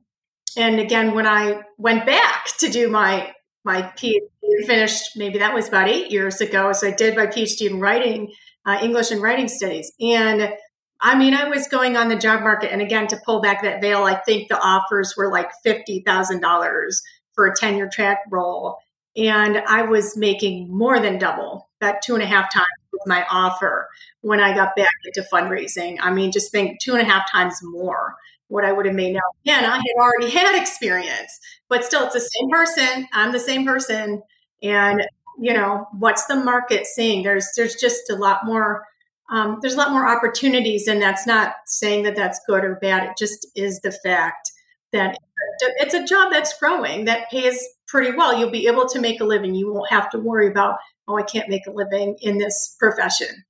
[0.58, 3.34] and again, when I went back to do my
[3.66, 6.72] my PhD finished, maybe that was about eight years ago.
[6.72, 8.32] So I did my PhD in writing,
[8.66, 9.92] uh, English and writing studies.
[10.00, 10.54] And
[11.02, 12.72] I mean, I was going on the job market.
[12.72, 16.96] And again, to pull back that veil, I think the offers were like $50,000
[17.34, 18.78] for a tenure track role.
[19.16, 22.66] And I was making more than double, that two and a half times
[23.06, 23.90] my offer
[24.22, 25.98] when I got back into fundraising.
[26.02, 28.16] I mean, just think two and a half times more
[28.48, 29.22] what I would have made now.
[29.46, 31.40] Again, I had already had experience,
[31.70, 33.08] but still, it's the same person.
[33.14, 34.22] I'm the same person,
[34.62, 35.08] and
[35.40, 37.24] you know, what's the market saying?
[37.24, 38.84] There's there's just a lot more.
[39.32, 43.04] Um, there's a lot more opportunities, and that's not saying that that's good or bad.
[43.04, 44.52] It just is the fact
[44.92, 45.16] that
[45.78, 48.38] it's a job that's growing that pays pretty well.
[48.38, 49.56] You'll be able to make a living.
[49.56, 50.78] You won't have to worry about,
[51.10, 53.44] oh, I can't make a living in this profession.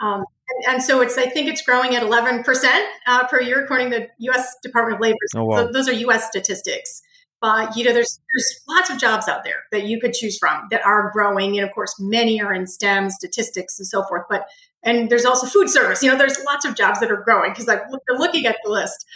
[0.00, 3.90] Um, and, and, so it's, I think it's growing at 11% uh, per year, according
[3.90, 4.54] to the U.S.
[4.62, 5.16] Department of Labor.
[5.34, 5.56] Oh, wow.
[5.56, 6.28] so those are U.S.
[6.28, 7.02] statistics.
[7.40, 10.66] But you know, there's there's lots of jobs out there that you could choose from
[10.70, 14.24] that are growing, and of course, many are in STEM, statistics, and so forth.
[14.28, 14.48] But
[14.82, 16.02] and there's also food service.
[16.02, 17.80] You know, there's lots of jobs that are growing because I'm
[18.18, 19.06] looking at the list.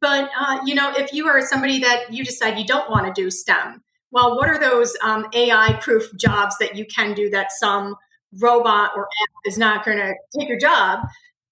[0.00, 3.20] But uh, you know, if you are somebody that you decide you don't want to
[3.20, 3.82] do STEM,
[4.12, 7.96] well, what are those um, AI-proof jobs that you can do that some
[8.40, 11.00] robot or app is not going to take your job.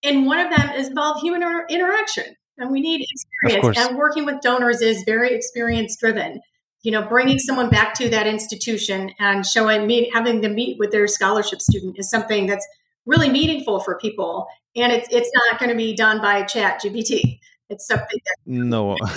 [0.03, 2.37] And one of them is involve human inter- interaction.
[2.57, 3.79] And we need experience.
[3.79, 6.41] And working with donors is very experience driven.
[6.83, 10.91] You know, bringing someone back to that institution and showing me having them meet with
[10.91, 12.67] their scholarship student is something that's
[13.05, 14.47] really meaningful for people.
[14.77, 17.41] And it's it's not going to be done by Chat GPT.
[17.71, 18.97] It's something that no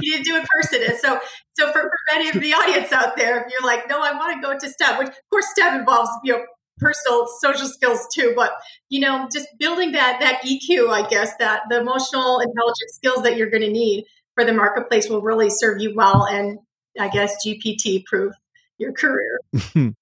[0.00, 0.80] you didn't do in person.
[0.88, 1.18] And so,
[1.58, 4.40] so for, for many of the audience out there, if you're like, no, I want
[4.40, 6.44] to go to STEM, which of course STEM involves you know
[6.78, 8.52] personal social skills too, but
[8.88, 13.36] you know, just building that that EQ, I guess that the emotional intelligence skills that
[13.36, 14.04] you're going to need
[14.34, 16.58] for the marketplace will really serve you well, and
[16.98, 18.34] I guess GPT proof
[18.78, 19.40] your career.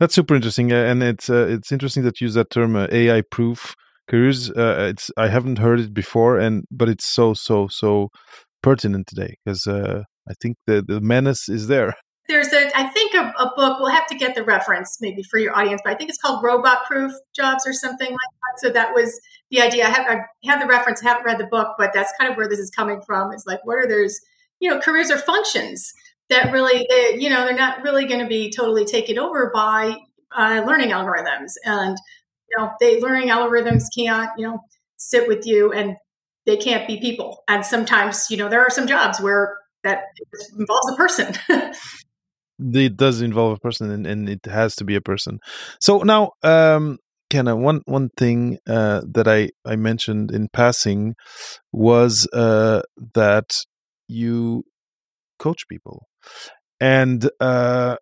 [0.00, 3.20] That's super interesting, and it's uh, it's interesting that you use that term uh, AI
[3.20, 3.76] proof
[4.08, 8.08] careers uh, it's i haven't heard it before and but it's so so so
[8.62, 11.94] pertinent today because uh, i think the the menace is there.
[12.28, 15.38] There's a i think a, a, book we'll have to get the reference maybe for
[15.38, 18.60] your audience but i think it's called robot proof jobs or something like that.
[18.60, 19.18] So that was
[19.50, 19.86] the idea.
[19.86, 22.36] I have i have the reference i haven't read the book but that's kind of
[22.36, 24.20] where this is coming from it's like what are those
[24.60, 25.92] you know careers or functions
[26.28, 29.96] that really they, you know they're not really going to be totally taken over by
[30.36, 31.52] uh, learning algorithms.
[31.64, 31.96] And
[32.50, 34.60] you know, they learning algorithms can't, you know,
[34.96, 35.96] sit with you and
[36.46, 37.42] they can't be people.
[37.48, 40.02] And sometimes, you know, there are some jobs where that
[40.58, 41.34] involves a person.
[42.58, 45.38] it does involve a person and, and, it has to be a person.
[45.80, 46.98] So now, um,
[47.30, 51.14] Kenna, one one thing uh, that I, I mentioned in passing
[51.72, 52.80] was uh,
[53.14, 53.50] that
[54.08, 54.64] you
[55.38, 56.08] coach people,
[56.80, 57.96] and uh,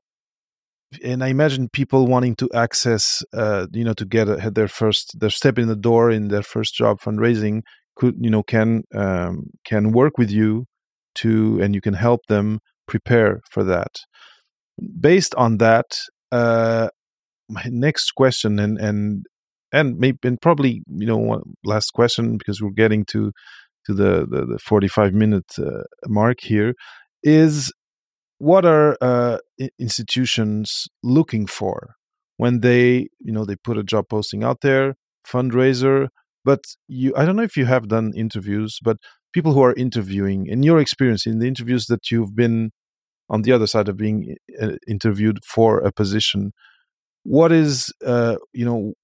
[1.02, 5.18] and I imagine people wanting to access, uh, you know, to get a, their first
[5.20, 7.62] their step in the door in their first job fundraising
[7.96, 10.66] could you know can um, can work with you
[11.16, 13.92] to and you can help them prepare for that.
[15.00, 15.86] Based on that,
[16.30, 16.88] uh,
[17.48, 19.26] my next question and and
[19.72, 23.32] and maybe and probably you know one last question because we're getting to
[23.86, 26.74] to the the, the 45 minute uh, mark here
[27.22, 27.72] is
[28.38, 29.38] what are uh,
[29.78, 31.94] institutions looking for
[32.36, 36.08] when they you know they put a job posting out there fundraiser?
[36.44, 38.98] But you i don't know if you have done interviews but
[39.32, 42.70] people who are interviewing in your experience in the interviews that you've been
[43.28, 46.52] on the other side of being uh, interviewed for a position
[47.24, 48.94] what is uh, you know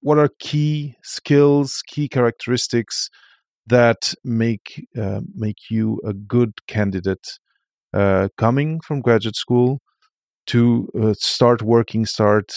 [0.00, 3.08] what are key skills key characteristics
[3.66, 7.38] that make uh, make you a good candidate
[7.94, 9.80] uh, coming from graduate school
[10.46, 12.52] to uh, start working, start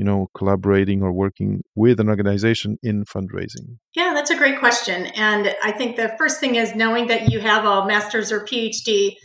[0.00, 3.76] you know collaborating or working with an organization in fundraising?
[3.94, 5.06] Yeah, that's a great question.
[5.08, 9.16] And I think the first thing is knowing that you have a master's or PhD.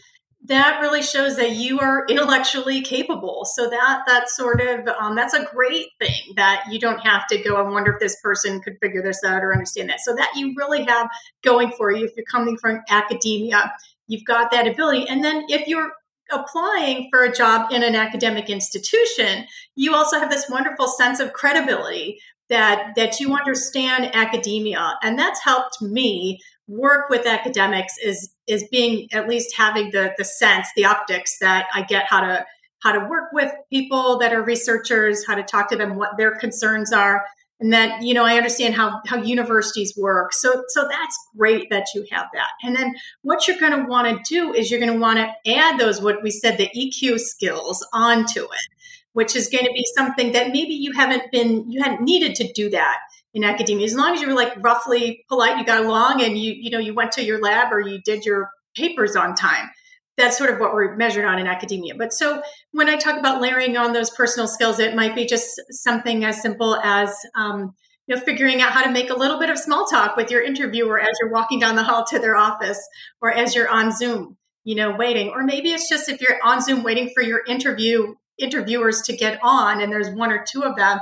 [0.48, 3.46] That really shows that you are intellectually capable.
[3.46, 7.42] So that that's sort of um, that's a great thing that you don't have to
[7.42, 10.02] go and wonder if this person could figure this out or understand that.
[10.02, 11.08] So that you really have
[11.42, 13.72] going for you if you're coming from academia
[14.08, 15.08] you've got that ability.
[15.08, 15.92] And then if you're
[16.32, 19.46] applying for a job in an academic institution,
[19.76, 25.44] you also have this wonderful sense of credibility that that you understand academia and that's
[25.44, 30.86] helped me work with academics is is being at least having the the sense the
[30.86, 32.46] optics that i get how to
[32.84, 36.36] how to work with people that are researchers how to talk to them what their
[36.36, 37.26] concerns are
[37.60, 40.34] and that you know i understand how how universities work.
[40.34, 42.52] So so that's great that you have that.
[42.64, 45.52] And then what you're going to want to do is you're going to want to
[45.52, 48.76] add those what we said the eq skills onto it
[49.14, 52.52] which is going to be something that maybe you haven't been you hadn't needed to
[52.52, 53.00] do that
[53.34, 53.86] in academia.
[53.86, 56.80] As long as you were like roughly polite you got along and you you know
[56.80, 59.70] you went to your lab or you did your papers on time
[60.18, 61.94] that's sort of what we're measured on in academia.
[61.96, 62.42] But so
[62.72, 66.42] when I talk about layering on those personal skills, it might be just something as
[66.42, 67.74] simple as um,
[68.08, 70.42] you know figuring out how to make a little bit of small talk with your
[70.42, 72.80] interviewer as you're walking down the hall to their office
[73.22, 75.30] or as you're on Zoom, you know, waiting.
[75.30, 79.40] Or maybe it's just if you're on Zoom waiting for your interview interviewers to get
[79.42, 81.00] on and there's one or two of them,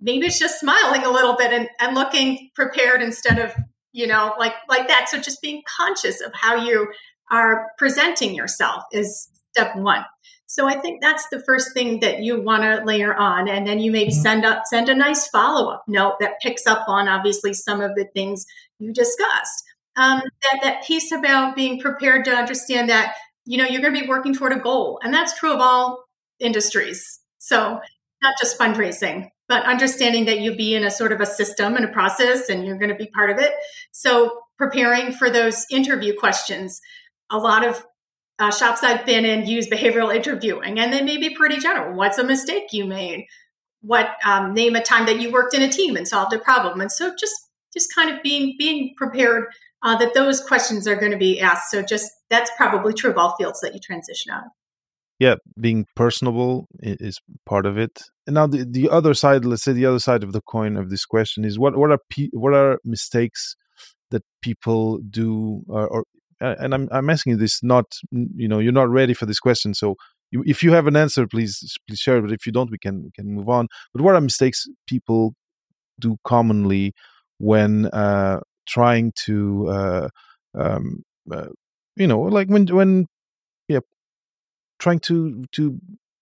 [0.00, 3.52] maybe it's just smiling a little bit and, and looking prepared instead of
[3.92, 6.92] you know like like that so just being conscious of how you
[7.30, 10.04] are presenting yourself is step one.
[10.46, 13.80] So I think that's the first thing that you want to layer on, and then
[13.80, 14.20] you maybe mm-hmm.
[14.20, 17.94] send up send a nice follow up note that picks up on obviously some of
[17.96, 18.46] the things
[18.78, 19.64] you discussed.
[19.96, 23.14] Um, that that piece about being prepared to understand that
[23.44, 26.04] you know you're going to be working toward a goal, and that's true of all
[26.38, 27.20] industries.
[27.38, 27.80] So
[28.22, 31.84] not just fundraising, but understanding that you'll be in a sort of a system and
[31.84, 33.52] a process, and you're going to be part of it.
[33.92, 36.80] So preparing for those interview questions
[37.30, 37.84] a lot of
[38.38, 41.96] uh, shops I've been in use behavioral interviewing, and they may be pretty general.
[41.96, 43.26] What's a mistake you made?
[43.80, 46.80] What um, name a time that you worked in a team and solved a problem?
[46.80, 47.34] And so just
[47.72, 49.44] just kind of being being prepared
[49.82, 51.70] uh, that those questions are going to be asked.
[51.70, 54.44] So just that's probably true of all fields that you transition out.
[55.20, 58.02] Yeah, being personable is part of it.
[58.26, 60.90] And now the, the other side, let's say the other side of the coin of
[60.90, 62.00] this question is what what are
[62.32, 63.54] what are mistakes
[64.10, 66.04] that people do or, or
[66.58, 69.96] and I'm I'm asking this not you know you're not ready for this question, so
[70.30, 72.22] you, if you have an answer, please please share it.
[72.22, 73.68] But if you don't, we can we can move on.
[73.92, 75.34] But what are mistakes people
[76.00, 76.92] do commonly
[77.38, 80.08] when uh, trying to uh,
[80.58, 81.48] um, uh,
[81.96, 83.06] you know like when when
[83.68, 83.80] yeah
[84.78, 85.78] trying to to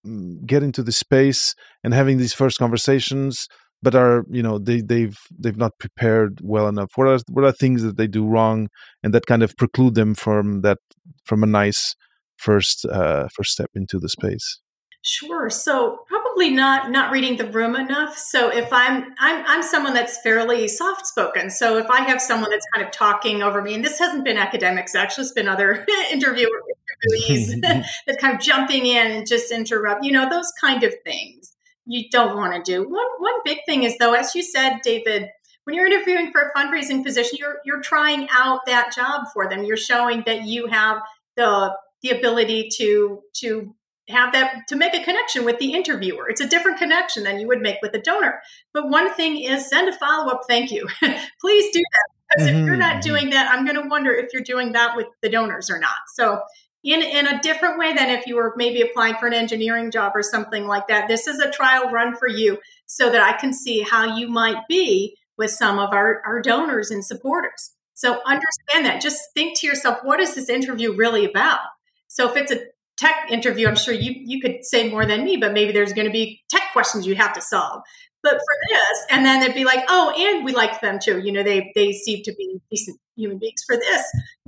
[0.07, 3.49] mm, get into the space and having these first conversations
[3.83, 7.53] but are you know they they've they've not prepared well enough what are what are
[7.53, 8.69] things that they do wrong
[9.03, 10.79] and that kind of preclude them from that
[11.25, 11.95] from a nice
[12.37, 14.61] first uh first step into the space
[15.05, 15.51] Sure.
[15.51, 18.17] So probably not not reading the room enough.
[18.17, 21.51] So if I'm I'm I'm someone that's fairly soft spoken.
[21.51, 24.37] So if I have someone that's kind of talking over me, and this hasn't been
[24.37, 26.47] academics, actually it's been other interview
[27.05, 27.61] interviewees
[28.07, 31.53] that kind of jumping in and just interrupt, you know, those kind of things
[31.87, 32.83] you don't want to do.
[32.89, 35.29] One one big thing is though, as you said, David,
[35.65, 39.65] when you're interviewing for a fundraising position, you're you're trying out that job for them.
[39.65, 40.99] You're showing that you have
[41.37, 43.75] the the ability to to
[44.09, 46.29] have that to make a connection with the interviewer.
[46.29, 48.43] It's a different connection than you would make with a donor.
[48.75, 50.89] But one thing is send a follow up thank you.
[51.41, 52.61] Please do that because mm-hmm.
[52.61, 53.09] if you're not mm-hmm.
[53.09, 55.97] doing that, I'm going to wonder if you're doing that with the donors or not.
[56.15, 56.43] So
[56.85, 60.13] in, in a different way than if you were maybe applying for an engineering job
[60.15, 61.09] or something like that.
[61.09, 64.67] This is a trial run for you so that I can see how you might
[64.69, 67.75] be with some of our, our donors and supporters.
[67.95, 69.01] So understand that.
[69.01, 71.61] Just think to yourself, what is this interview really about?
[72.09, 72.61] So if it's a
[72.97, 76.07] tech interview, I'm sure you, you could say more than me, but maybe there's going
[76.07, 77.83] to be tech questions you have to solve.
[78.23, 81.21] But for this, and then it'd be like, oh, and we like them too.
[81.21, 83.63] You know, they they seem to be decent human beings.
[83.67, 84.05] For this,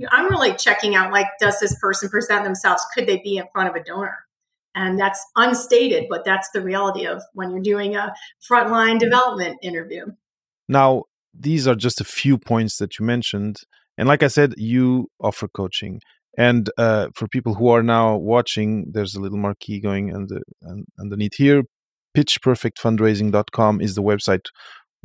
[0.09, 2.85] I'm really checking out like, does this person present themselves?
[2.93, 4.17] Could they be in front of a donor?
[4.75, 8.13] And that's unstated, but that's the reality of when you're doing a
[8.49, 10.05] frontline development interview.
[10.67, 11.03] Now,
[11.33, 13.57] these are just a few points that you mentioned.
[13.97, 16.01] And like I said, you offer coaching.
[16.37, 20.41] And uh, for people who are now watching, there's a little marquee going under,
[20.99, 21.63] underneath here
[22.15, 24.45] pitchperfectfundraising.com is the website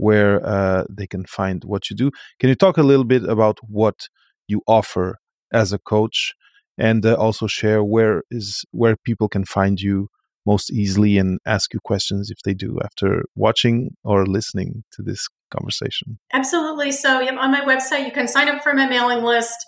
[0.00, 2.10] where uh, they can find what you do.
[2.38, 4.08] Can you talk a little bit about what
[4.48, 5.18] you offer
[5.52, 6.34] as a coach,
[6.78, 10.08] and uh, also share where is where people can find you
[10.46, 15.28] most easily and ask you questions if they do after watching or listening to this
[15.50, 16.18] conversation?
[16.32, 16.92] Absolutely.
[16.92, 19.58] So, on my website, you can sign up for my mailing list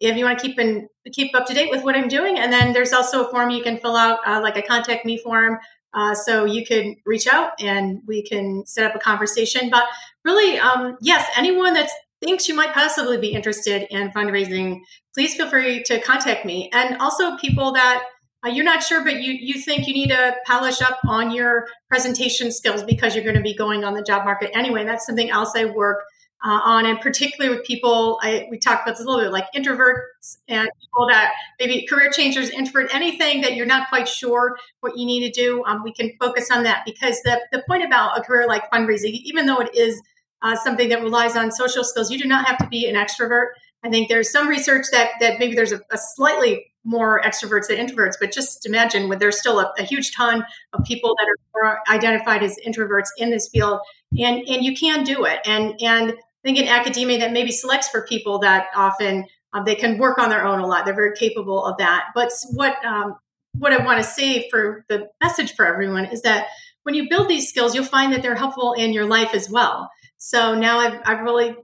[0.00, 2.38] if you want to keep in keep up to date with what I'm doing.
[2.38, 5.18] And then there's also a form you can fill out, uh, like a contact me
[5.18, 5.58] form,
[5.94, 9.70] uh, so you could reach out and we can set up a conversation.
[9.70, 9.84] But
[10.24, 11.90] really, um, yes, anyone that
[12.22, 14.80] thinks you might possibly be interested in fundraising,
[15.14, 16.70] please feel free to contact me.
[16.72, 18.04] And also people that
[18.44, 21.68] uh, you're not sure, but you, you think you need to polish up on your
[21.88, 24.84] presentation skills because you're going to be going on the job market anyway.
[24.84, 26.02] That's something else I work
[26.44, 29.46] uh, on, and particularly with people, I, we talked about this a little bit, like
[29.54, 34.96] introverts and people that maybe career changers, introvert, anything that you're not quite sure what
[34.96, 35.64] you need to do.
[35.64, 39.12] Um, we can focus on that because the, the point about a career like fundraising,
[39.24, 40.02] even though it is
[40.42, 42.10] uh, something that relies on social skills.
[42.10, 43.48] You do not have to be an extrovert.
[43.84, 47.78] I think there's some research that that maybe there's a, a slightly more extroverts than
[47.78, 51.80] introverts, but just imagine when there's still a, a, huge ton of people that are
[51.88, 53.80] identified as introverts in this field,
[54.18, 55.38] and and you can do it.
[55.44, 59.98] And and think in academia that maybe selects for people that often um, they can
[59.98, 60.84] work on their own a lot.
[60.84, 62.06] They're very capable of that.
[62.14, 63.16] But what um,
[63.58, 66.48] what I want to say for the message for everyone is that
[66.84, 69.90] when you build these skills, you'll find that they're helpful in your life as well.
[70.16, 71.54] So now I've, I've really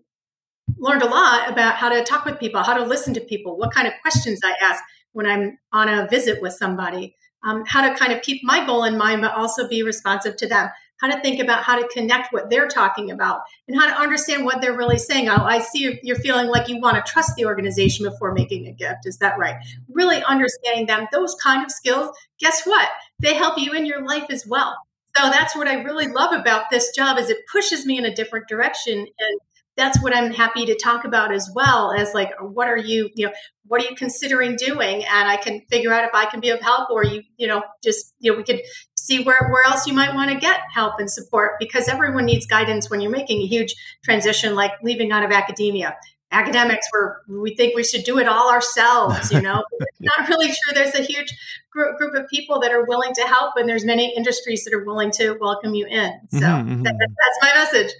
[0.77, 3.73] learned a lot about how to talk with people, how to listen to people, what
[3.73, 7.95] kind of questions I ask when I'm on a visit with somebody, um, how to
[7.97, 10.69] kind of keep my goal in mind, but also be responsive to them,
[11.01, 14.45] how to think about how to connect what they're talking about, and how to understand
[14.45, 15.29] what they're really saying.
[15.29, 18.73] Oh, I see you're feeling like you want to trust the organization before making a
[18.73, 19.07] gift.
[19.07, 19.57] Is that right?
[19.91, 22.89] Really understanding them, those kind of skills, guess what?
[23.19, 24.77] They help you in your life as well.
[25.17, 28.15] So that's what I really love about this job is it pushes me in a
[28.15, 29.41] different direction and
[29.79, 33.27] that's what I'm happy to talk about as well as like what are you you
[33.27, 33.33] know
[33.67, 36.61] what are you considering doing and I can figure out if I can be of
[36.61, 38.61] help or you you know just you know we could
[39.09, 42.47] see where where else you might want to get help and support because everyone needs
[42.47, 45.97] guidance when you're making a huge transition like leaving out of academia.
[46.31, 49.65] Academics where we think we should do it all ourselves you know?
[50.01, 51.35] Not really sure there's a huge
[51.73, 54.85] group, group of people that are willing to help and there's many industries that are
[54.85, 56.13] willing to welcome you in.
[56.31, 56.83] So mm-hmm, mm-hmm.
[56.83, 57.95] That, that's my message.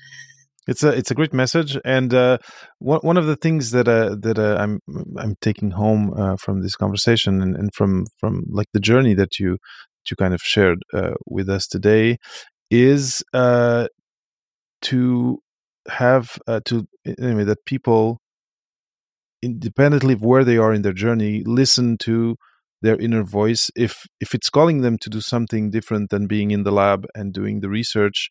[0.67, 2.37] It's a it's a great message, and uh,
[2.79, 4.81] one one of the things that uh, that uh, I'm
[5.17, 9.39] I'm taking home uh, from this conversation and, and from from like the journey that
[9.39, 9.57] you
[10.11, 12.19] you kind of shared uh, with us today
[12.71, 13.89] is uh,
[14.83, 15.41] to
[15.89, 16.87] have to
[17.19, 18.21] anyway that people
[19.43, 22.37] independently of where they are in their journey listen to
[22.83, 23.71] their inner voice.
[23.77, 27.33] If if it's calling them to do something different than being in the lab and
[27.33, 28.29] doing the research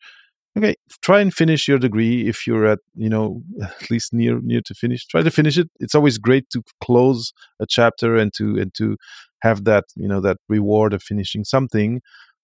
[0.56, 2.28] okay try and finish your degree.
[2.28, 5.68] If you're at you know at least near near to finish try to finish it.
[5.80, 8.96] It's always great to close a chapter and to and to
[9.42, 12.00] have that you know that reward of finishing something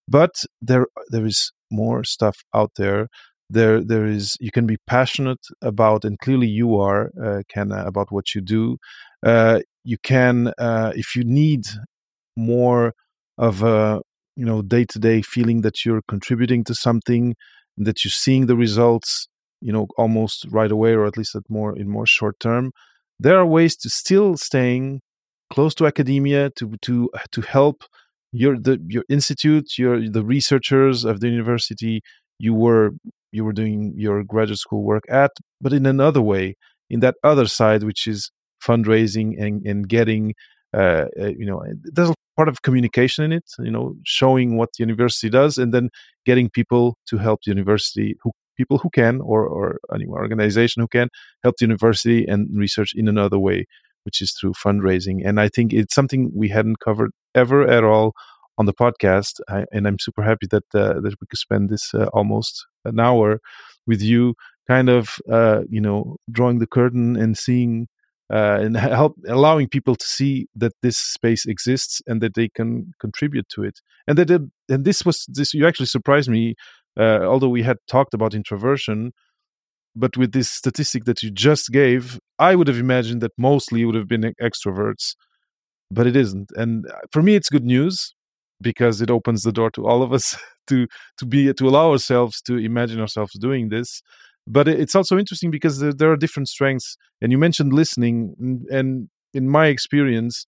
[0.09, 3.09] but there there is more stuff out there.
[3.51, 8.35] There there is you can be passionate about and clearly you are uh, about what
[8.35, 8.79] you do.
[9.25, 11.65] Uh, you can uh, if you need
[12.37, 12.95] more
[13.39, 14.01] of a
[14.37, 17.35] you know day to day feeling that you're contributing to something
[17.77, 19.29] that you're seeing the results
[19.61, 22.73] you know almost right away or at least at more in more short term
[23.19, 25.01] there are ways to still staying
[25.55, 27.85] close to academia to to to help
[28.33, 32.03] your the your institute your the researchers of the university
[32.39, 32.91] you were
[33.33, 35.31] you were doing your graduate school work at
[35.61, 36.57] but in another way
[36.91, 38.31] in that other side which is
[38.69, 40.35] fundraising and and getting
[40.77, 41.63] uh, uh, you know
[41.95, 45.73] there's a part of communication in it you know showing what the university does and
[45.73, 45.89] then
[46.27, 50.89] getting people to help the university who people who can or or any organization who
[50.89, 51.09] can
[51.45, 53.67] help the university and research in another way
[54.05, 58.13] which is through fundraising and i think it's something we hadn't covered ever at all
[58.59, 61.93] on the podcast I, and i'm super happy that uh, that we could spend this
[61.95, 63.41] uh, almost an hour
[63.87, 64.35] with you
[64.67, 67.89] kind of uh, you know drawing the curtain and seeing
[68.33, 72.93] uh, and help allowing people to see that this space exists and that they can
[73.01, 73.81] contribute to it.
[74.09, 76.55] And that it, and this was this you actually surprised me
[76.99, 79.13] uh, although we had talked about introversion
[79.97, 83.85] but with this statistic that you just gave i would have imagined that mostly it
[83.87, 85.15] would have been extroverts
[85.91, 88.15] but it isn't and uh, for me it's good news
[88.61, 90.87] because it opens the door to all of us to
[91.19, 94.03] to be to allow ourselves to imagine ourselves doing this
[94.47, 99.49] but it's also interesting because there, are different strengths and you mentioned listening and in
[99.49, 100.47] my experience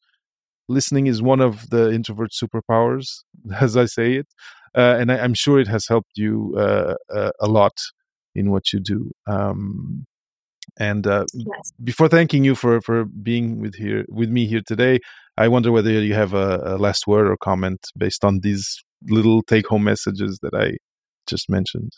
[0.68, 3.22] listening is one of the introvert superpowers
[3.61, 4.26] as i say it
[4.74, 7.72] uh, and I, am sure it has helped you uh, uh, a lot
[8.34, 10.05] in what you do um,
[10.78, 11.72] and uh, yes.
[11.82, 14.98] before thanking you for for being with here with me here today
[15.36, 19.42] i wonder whether you have a, a last word or comment based on these little
[19.42, 20.72] take home messages that i
[21.26, 21.92] just mentioned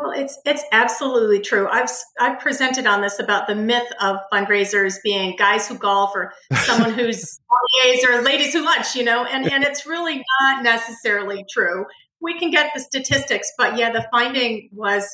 [0.00, 1.68] well, it's it's absolutely true.
[1.68, 6.32] I've I've presented on this about the myth of fundraisers being guys who golf or
[6.54, 7.38] someone who's
[8.08, 11.84] or ladies who lunch, you know, and and it's really not necessarily true
[12.20, 15.08] we can get the statistics, but yeah, the finding was,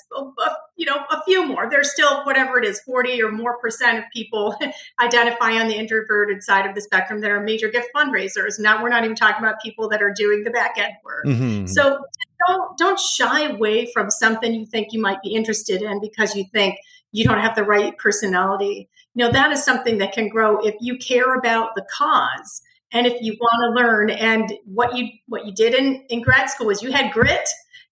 [0.77, 1.69] you know, a few more.
[1.71, 4.57] There's still whatever it is, 40 or more percent of people
[5.01, 8.59] identify on the introverted side of the spectrum that are major gift fundraisers.
[8.59, 11.27] Now we're not even talking about people that are doing the back end work.
[11.27, 11.67] Mm-hmm.
[11.67, 12.05] So
[12.47, 16.45] don't don't shy away from something you think you might be interested in because you
[16.53, 16.79] think
[17.13, 18.89] you don't have the right personality.
[19.15, 22.63] You know, that is something that can grow if you care about the cause
[22.97, 26.49] and if you want to learn and what you what you did in, in grad
[26.49, 27.47] school was you had grit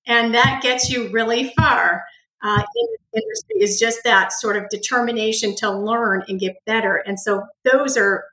[0.07, 2.05] and that gets you really far
[2.43, 6.97] uh, in the industry is just that sort of determination to learn and get better.
[6.97, 8.25] And so those are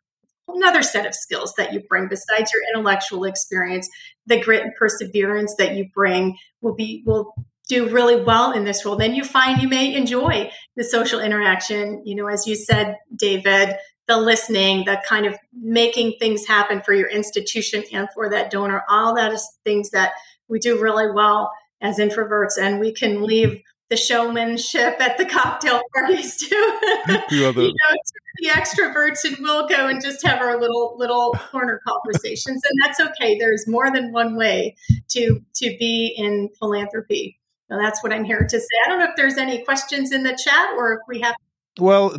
[0.50, 3.90] another set of skills that you bring besides your intellectual experience.
[4.28, 7.34] The grit and perseverance that you bring will be will
[7.70, 8.98] do really well in this role.
[8.98, 12.02] Then you find you may enjoy the social interaction.
[12.06, 13.76] You know, as you said, David,
[14.08, 18.84] the listening, the kind of making things happen for your institution and for that donor.
[18.90, 20.14] All that is things that
[20.48, 25.82] we do really well as introverts, and we can leave the showmanship at the cocktail
[25.94, 26.56] parties too.
[27.30, 32.62] you know, the extroverts, and we'll go and just have our little little corner conversations,
[32.64, 33.38] and that's okay.
[33.38, 34.76] There's more than one way
[35.10, 37.38] to to be in philanthropy.
[37.70, 38.68] So that's what I'm here to say.
[38.86, 41.36] I don't know if there's any questions in the chat or if we have.
[41.80, 42.18] Well,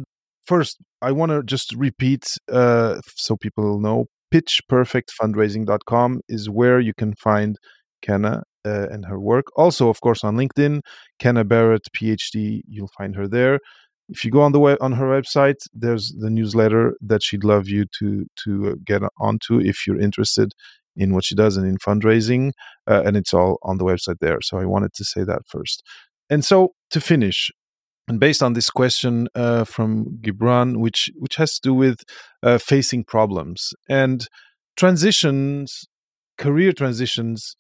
[0.53, 7.15] first, I want to just repeat uh, so people know pitchperfectfundraising.com is where you can
[7.15, 7.57] find
[8.03, 9.47] Kenna uh, and her work.
[9.57, 10.81] Also, of course, on LinkedIn,
[11.19, 13.61] Kenna Barrett, PhD, you'll find her there.
[14.11, 17.67] If you go on the web on her website, there's the newsletter that she'd love
[17.69, 20.53] you to to uh, get onto if you're interested
[20.97, 22.53] in what she does and in fundraising,
[22.91, 24.41] uh, and it's all on the website there.
[24.43, 25.83] So I wanted to say that first.
[26.29, 27.51] And so to finish,
[28.09, 32.01] and based on this question uh, from Gibran, which which has to do with
[32.43, 34.27] uh, facing problems and
[34.77, 35.85] transitions,
[36.39, 37.57] career transitions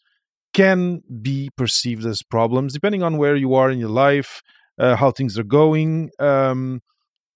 [0.53, 4.43] can be perceived as problems depending on where you are in your life,
[4.79, 6.11] uh, how things are going.
[6.19, 6.81] Um,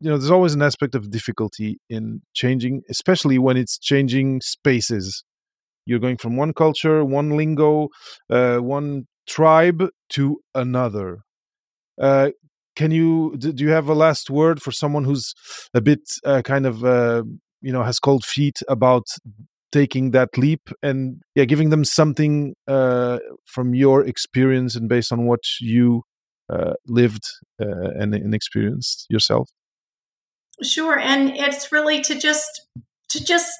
[0.00, 5.24] you know, there's always an aspect of difficulty in changing, especially when it's changing spaces.
[5.86, 7.88] You're going from one culture, one lingo,
[8.28, 11.20] uh, one tribe to another.
[11.98, 12.30] Uh,
[12.76, 15.34] can you do you have a last word for someone who's
[15.74, 17.24] a bit uh, kind of uh,
[17.62, 19.06] you know has cold feet about
[19.72, 25.26] taking that leap and yeah giving them something uh, from your experience and based on
[25.26, 26.02] what you
[26.48, 27.24] uh, lived
[27.60, 29.50] uh, and, and experienced yourself?
[30.62, 32.62] Sure and it's really to just
[33.08, 33.52] to just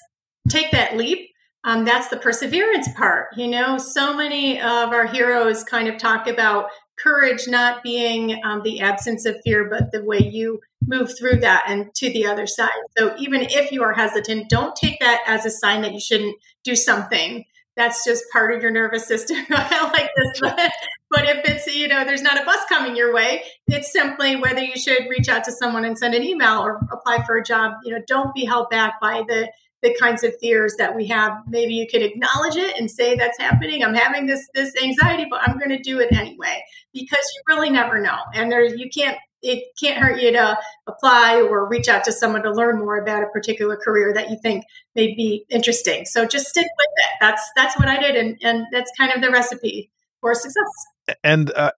[0.49, 1.31] take that leap
[1.65, 3.79] um, that's the perseverance part you know?
[3.79, 6.69] So many of our heroes kind of talk about
[6.99, 11.65] courage not being um, the absence of fear, but the way you move through that
[11.69, 12.71] and to the other side.
[12.97, 16.37] So even if you are hesitant, don't take that as a sign that you shouldn't
[16.65, 17.45] do something.
[17.77, 19.37] That's just part of your nervous system.
[19.51, 20.73] I like this, but,
[21.11, 24.63] but if it's you know there's not a bus coming your way, it's simply whether
[24.63, 27.75] you should reach out to someone and send an email or apply for a job.
[27.85, 29.51] You know, don't be held back by the
[29.87, 31.33] the kinds of fears that we have.
[31.47, 33.85] Maybe you could acknowledge it and say that's happening.
[33.85, 36.63] I'm having this this anxiety, but I'm going to do it anyway
[36.93, 38.19] because you really never know.
[38.35, 40.59] And there you can't it can't hurt you to
[40.89, 44.39] apply or reach out to someone to learn more about a particular career that you
[44.43, 44.65] think
[44.97, 46.05] may be interesting.
[46.05, 47.11] So just stick with it.
[47.21, 51.17] That's that's what I did, and and that's kind of the recipe for success.
[51.23, 51.71] And uh,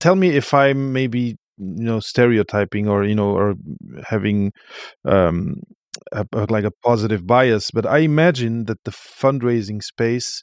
[0.00, 3.54] tell me if I'm maybe you know stereotyping or you know or
[4.04, 4.52] having
[5.04, 5.60] um
[6.12, 10.42] a, like a positive bias, but I imagine that the fundraising space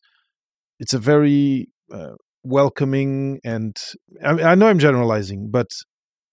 [0.80, 3.76] it's a very uh, welcoming and
[4.24, 5.68] I, I know I'm generalizing, but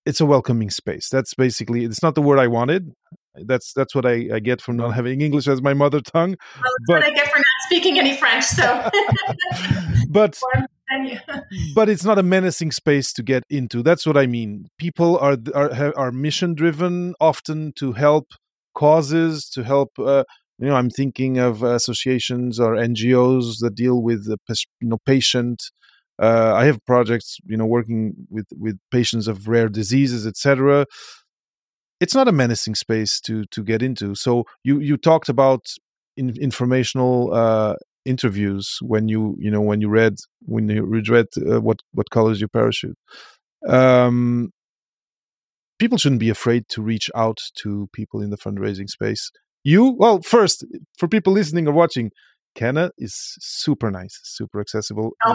[0.07, 1.09] it's a welcoming space.
[1.09, 2.91] That's basically it's not the word I wanted.
[3.47, 6.35] That's that's what I, I get from not having English as my mother tongue.
[6.57, 8.45] Well, that's but, what I get for not speaking any French.
[8.45, 8.91] So,
[10.09, 10.37] but
[11.75, 13.85] but it's not a menacing space to get into.
[13.85, 14.67] That's what I mean.
[14.79, 18.27] People are are are mission driven, often to help
[18.75, 20.25] causes to help uh,
[20.59, 24.39] you know i'm thinking of associations or ngos that deal with the
[24.81, 25.63] you know patient
[26.23, 30.85] uh, i have projects you know working with with patients of rare diseases etc
[32.01, 34.15] it's not a menacing space to to get into.
[34.15, 35.67] So you you talked about
[36.17, 40.15] in, informational uh, interviews when you you know when you read
[40.47, 42.97] when you read uh, what what colors your parachute.
[43.69, 44.51] Um
[45.81, 49.33] people shouldn't be afraid to reach out to people in the fundraising space.
[49.65, 50.65] You, well, first,
[50.99, 52.11] for people listening or watching,
[52.55, 55.13] Kenna is super nice, super accessible.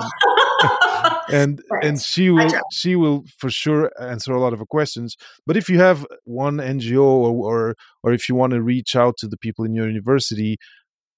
[0.58, 1.20] Oh.
[1.30, 5.68] and and she will she will for sure answer a lot of questions but if
[5.68, 9.38] you have one ngo or or, or if you want to reach out to the
[9.38, 10.58] people in your university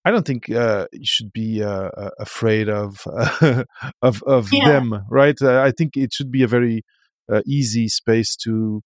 [0.05, 3.05] i don't think uh, you should be uh, uh afraid of
[4.01, 4.67] of of yeah.
[4.67, 6.83] them right uh, i think it should be a very
[7.31, 8.81] uh, easy space to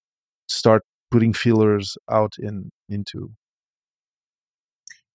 [0.51, 3.31] start putting feelers out in into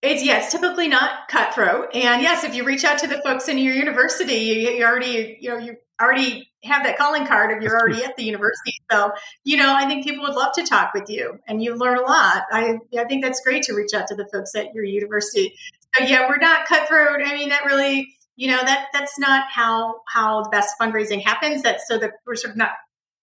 [0.03, 1.95] it's yes, typically not cutthroat.
[1.95, 5.39] And yes, if you reach out to the folks in your university, you, you already
[5.41, 8.74] you know you already have that calling card, and you're already at the university.
[8.91, 9.12] So
[9.45, 12.03] you know, I think people would love to talk with you, and you learn a
[12.03, 12.45] lot.
[12.53, 15.55] I I think that's great to reach out to the folks at your university.
[15.97, 17.22] So yeah, we're not cutthroat.
[17.24, 21.62] I mean, that really you know that that's not how how the best fundraising happens.
[21.62, 22.72] That's so that we're sort of not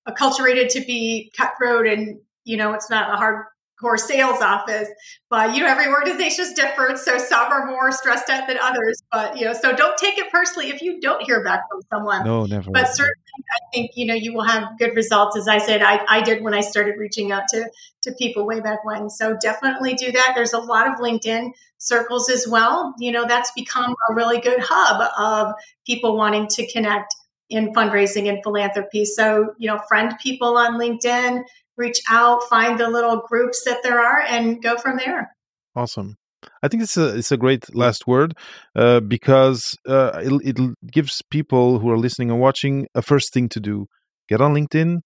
[0.08, 4.90] acculturated to be cutthroat and you know it's not a hardcore sales office.
[5.30, 9.02] But you know, every organization is different, so some are more stressed out than others.
[9.12, 12.24] But you know, so don't take it personally if you don't hear back from someone.
[12.24, 12.72] No, never.
[12.72, 13.14] But certainly,
[13.52, 15.38] I think you know you will have good results.
[15.38, 17.70] As I said, I, I did when I started reaching out to
[18.04, 19.10] to people way back when.
[19.10, 20.34] So definitely do that.
[20.36, 22.94] There's a lot of LinkedIn circles as well.
[23.00, 25.54] You know, that's become a really good hub of
[25.86, 27.14] people wanting to connect
[27.50, 29.06] in fundraising and philanthropy.
[29.06, 31.44] So, you know, friend people on LinkedIn,
[31.78, 35.36] reach out, find the little groups that there are, and go from there.
[35.76, 36.18] Awesome.
[36.62, 38.36] I think it's a it's a great last word
[38.76, 43.50] uh, because uh, it, it gives people who are listening and watching a first thing
[43.50, 43.88] to do:
[44.28, 45.00] get on LinkedIn,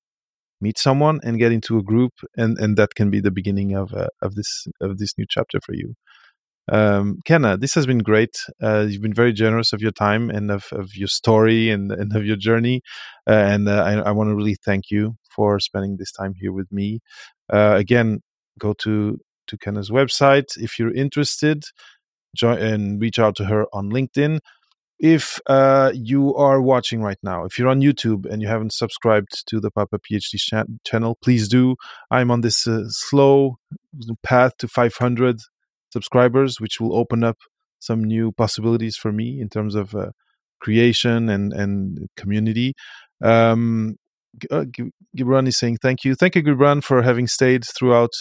[0.59, 3.93] meet someone, and get into a group, and and that can be the beginning of
[3.93, 5.93] uh, of this of this new chapter for you.
[6.69, 8.37] Um, Kenna, this has been great.
[8.61, 12.15] Uh, you've been very generous of your time and of, of your story and, and
[12.15, 12.81] of your journey.
[13.27, 16.51] Uh, and uh, I, I want to really thank you for spending this time here
[16.51, 16.99] with me.
[17.51, 18.21] Uh, again,
[18.59, 21.63] go to, to Kenna's website if you're interested
[22.37, 24.39] join and reach out to her on LinkedIn.
[24.99, 29.45] If uh, you are watching right now, if you're on YouTube and you haven't subscribed
[29.47, 31.75] to the Papa PhD ch- channel, please do.
[32.09, 33.57] I'm on this uh, slow
[34.23, 35.39] path to 500
[35.97, 37.37] subscribers, which will open up
[37.79, 40.11] some new possibilities for me in terms of uh,
[40.65, 42.69] creation and and community.
[43.33, 43.95] Um,
[44.51, 44.65] uh,
[45.17, 48.13] Gibran is saying thank you, thank you, Gibran, for having stayed throughout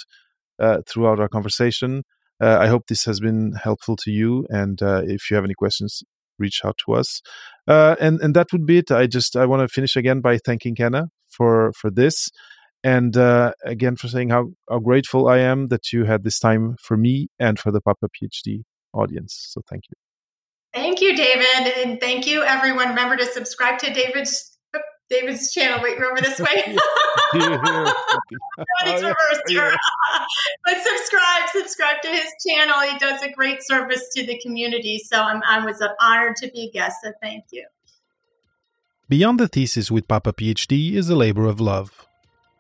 [0.65, 1.91] uh, throughout our conversation.
[2.45, 5.59] Uh, I hope this has been helpful to you, and uh, if you have any
[5.63, 6.03] questions,
[6.39, 7.23] reach out to us.
[8.07, 8.91] And and that would be it.
[8.91, 11.03] I just I want to finish again by thanking Kenna
[11.37, 12.31] for for this
[12.87, 16.77] and uh, again for saying how, how grateful I am that you had this time
[16.81, 18.63] for me and for the Papa PhD
[18.95, 19.49] audience.
[19.49, 19.97] So thank you.
[20.73, 22.91] Thank you, David, and thank you, everyone.
[22.91, 24.57] Remember to subscribe to David's
[25.11, 25.81] David's channel.
[25.83, 26.49] Wait, over this way.
[28.85, 29.73] it's reversed here.
[30.65, 32.81] but subscribe, subscribe to his channel.
[32.81, 34.99] He does a great service to the community.
[34.99, 36.97] So I'm, I was honored to be a guest.
[37.05, 37.67] So thank you.
[39.09, 42.07] Beyond the thesis with Papa PhD is a labor of love.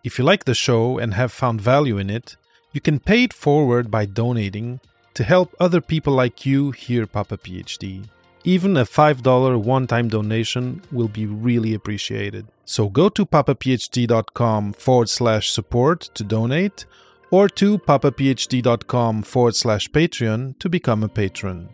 [0.07, 2.37] If you like the show and have found value in it,
[2.71, 4.79] you can pay it forward by donating
[5.15, 8.05] to help other people like you hear Papa PhD.
[8.45, 12.47] Even a $5 one time donation will be really appreciated.
[12.65, 16.87] So go to papaphd.com forward slash support to donate
[17.33, 21.69] or to papaphd.com forward slash Patreon to become a patron.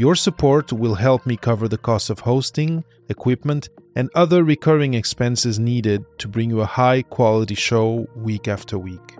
[0.00, 5.58] Your support will help me cover the cost of hosting, equipment, and other recurring expenses
[5.58, 9.18] needed to bring you a high quality show week after week.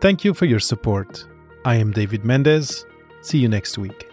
[0.00, 1.26] Thank you for your support.
[1.66, 2.86] I am David Mendez.
[3.20, 4.08] See you next week.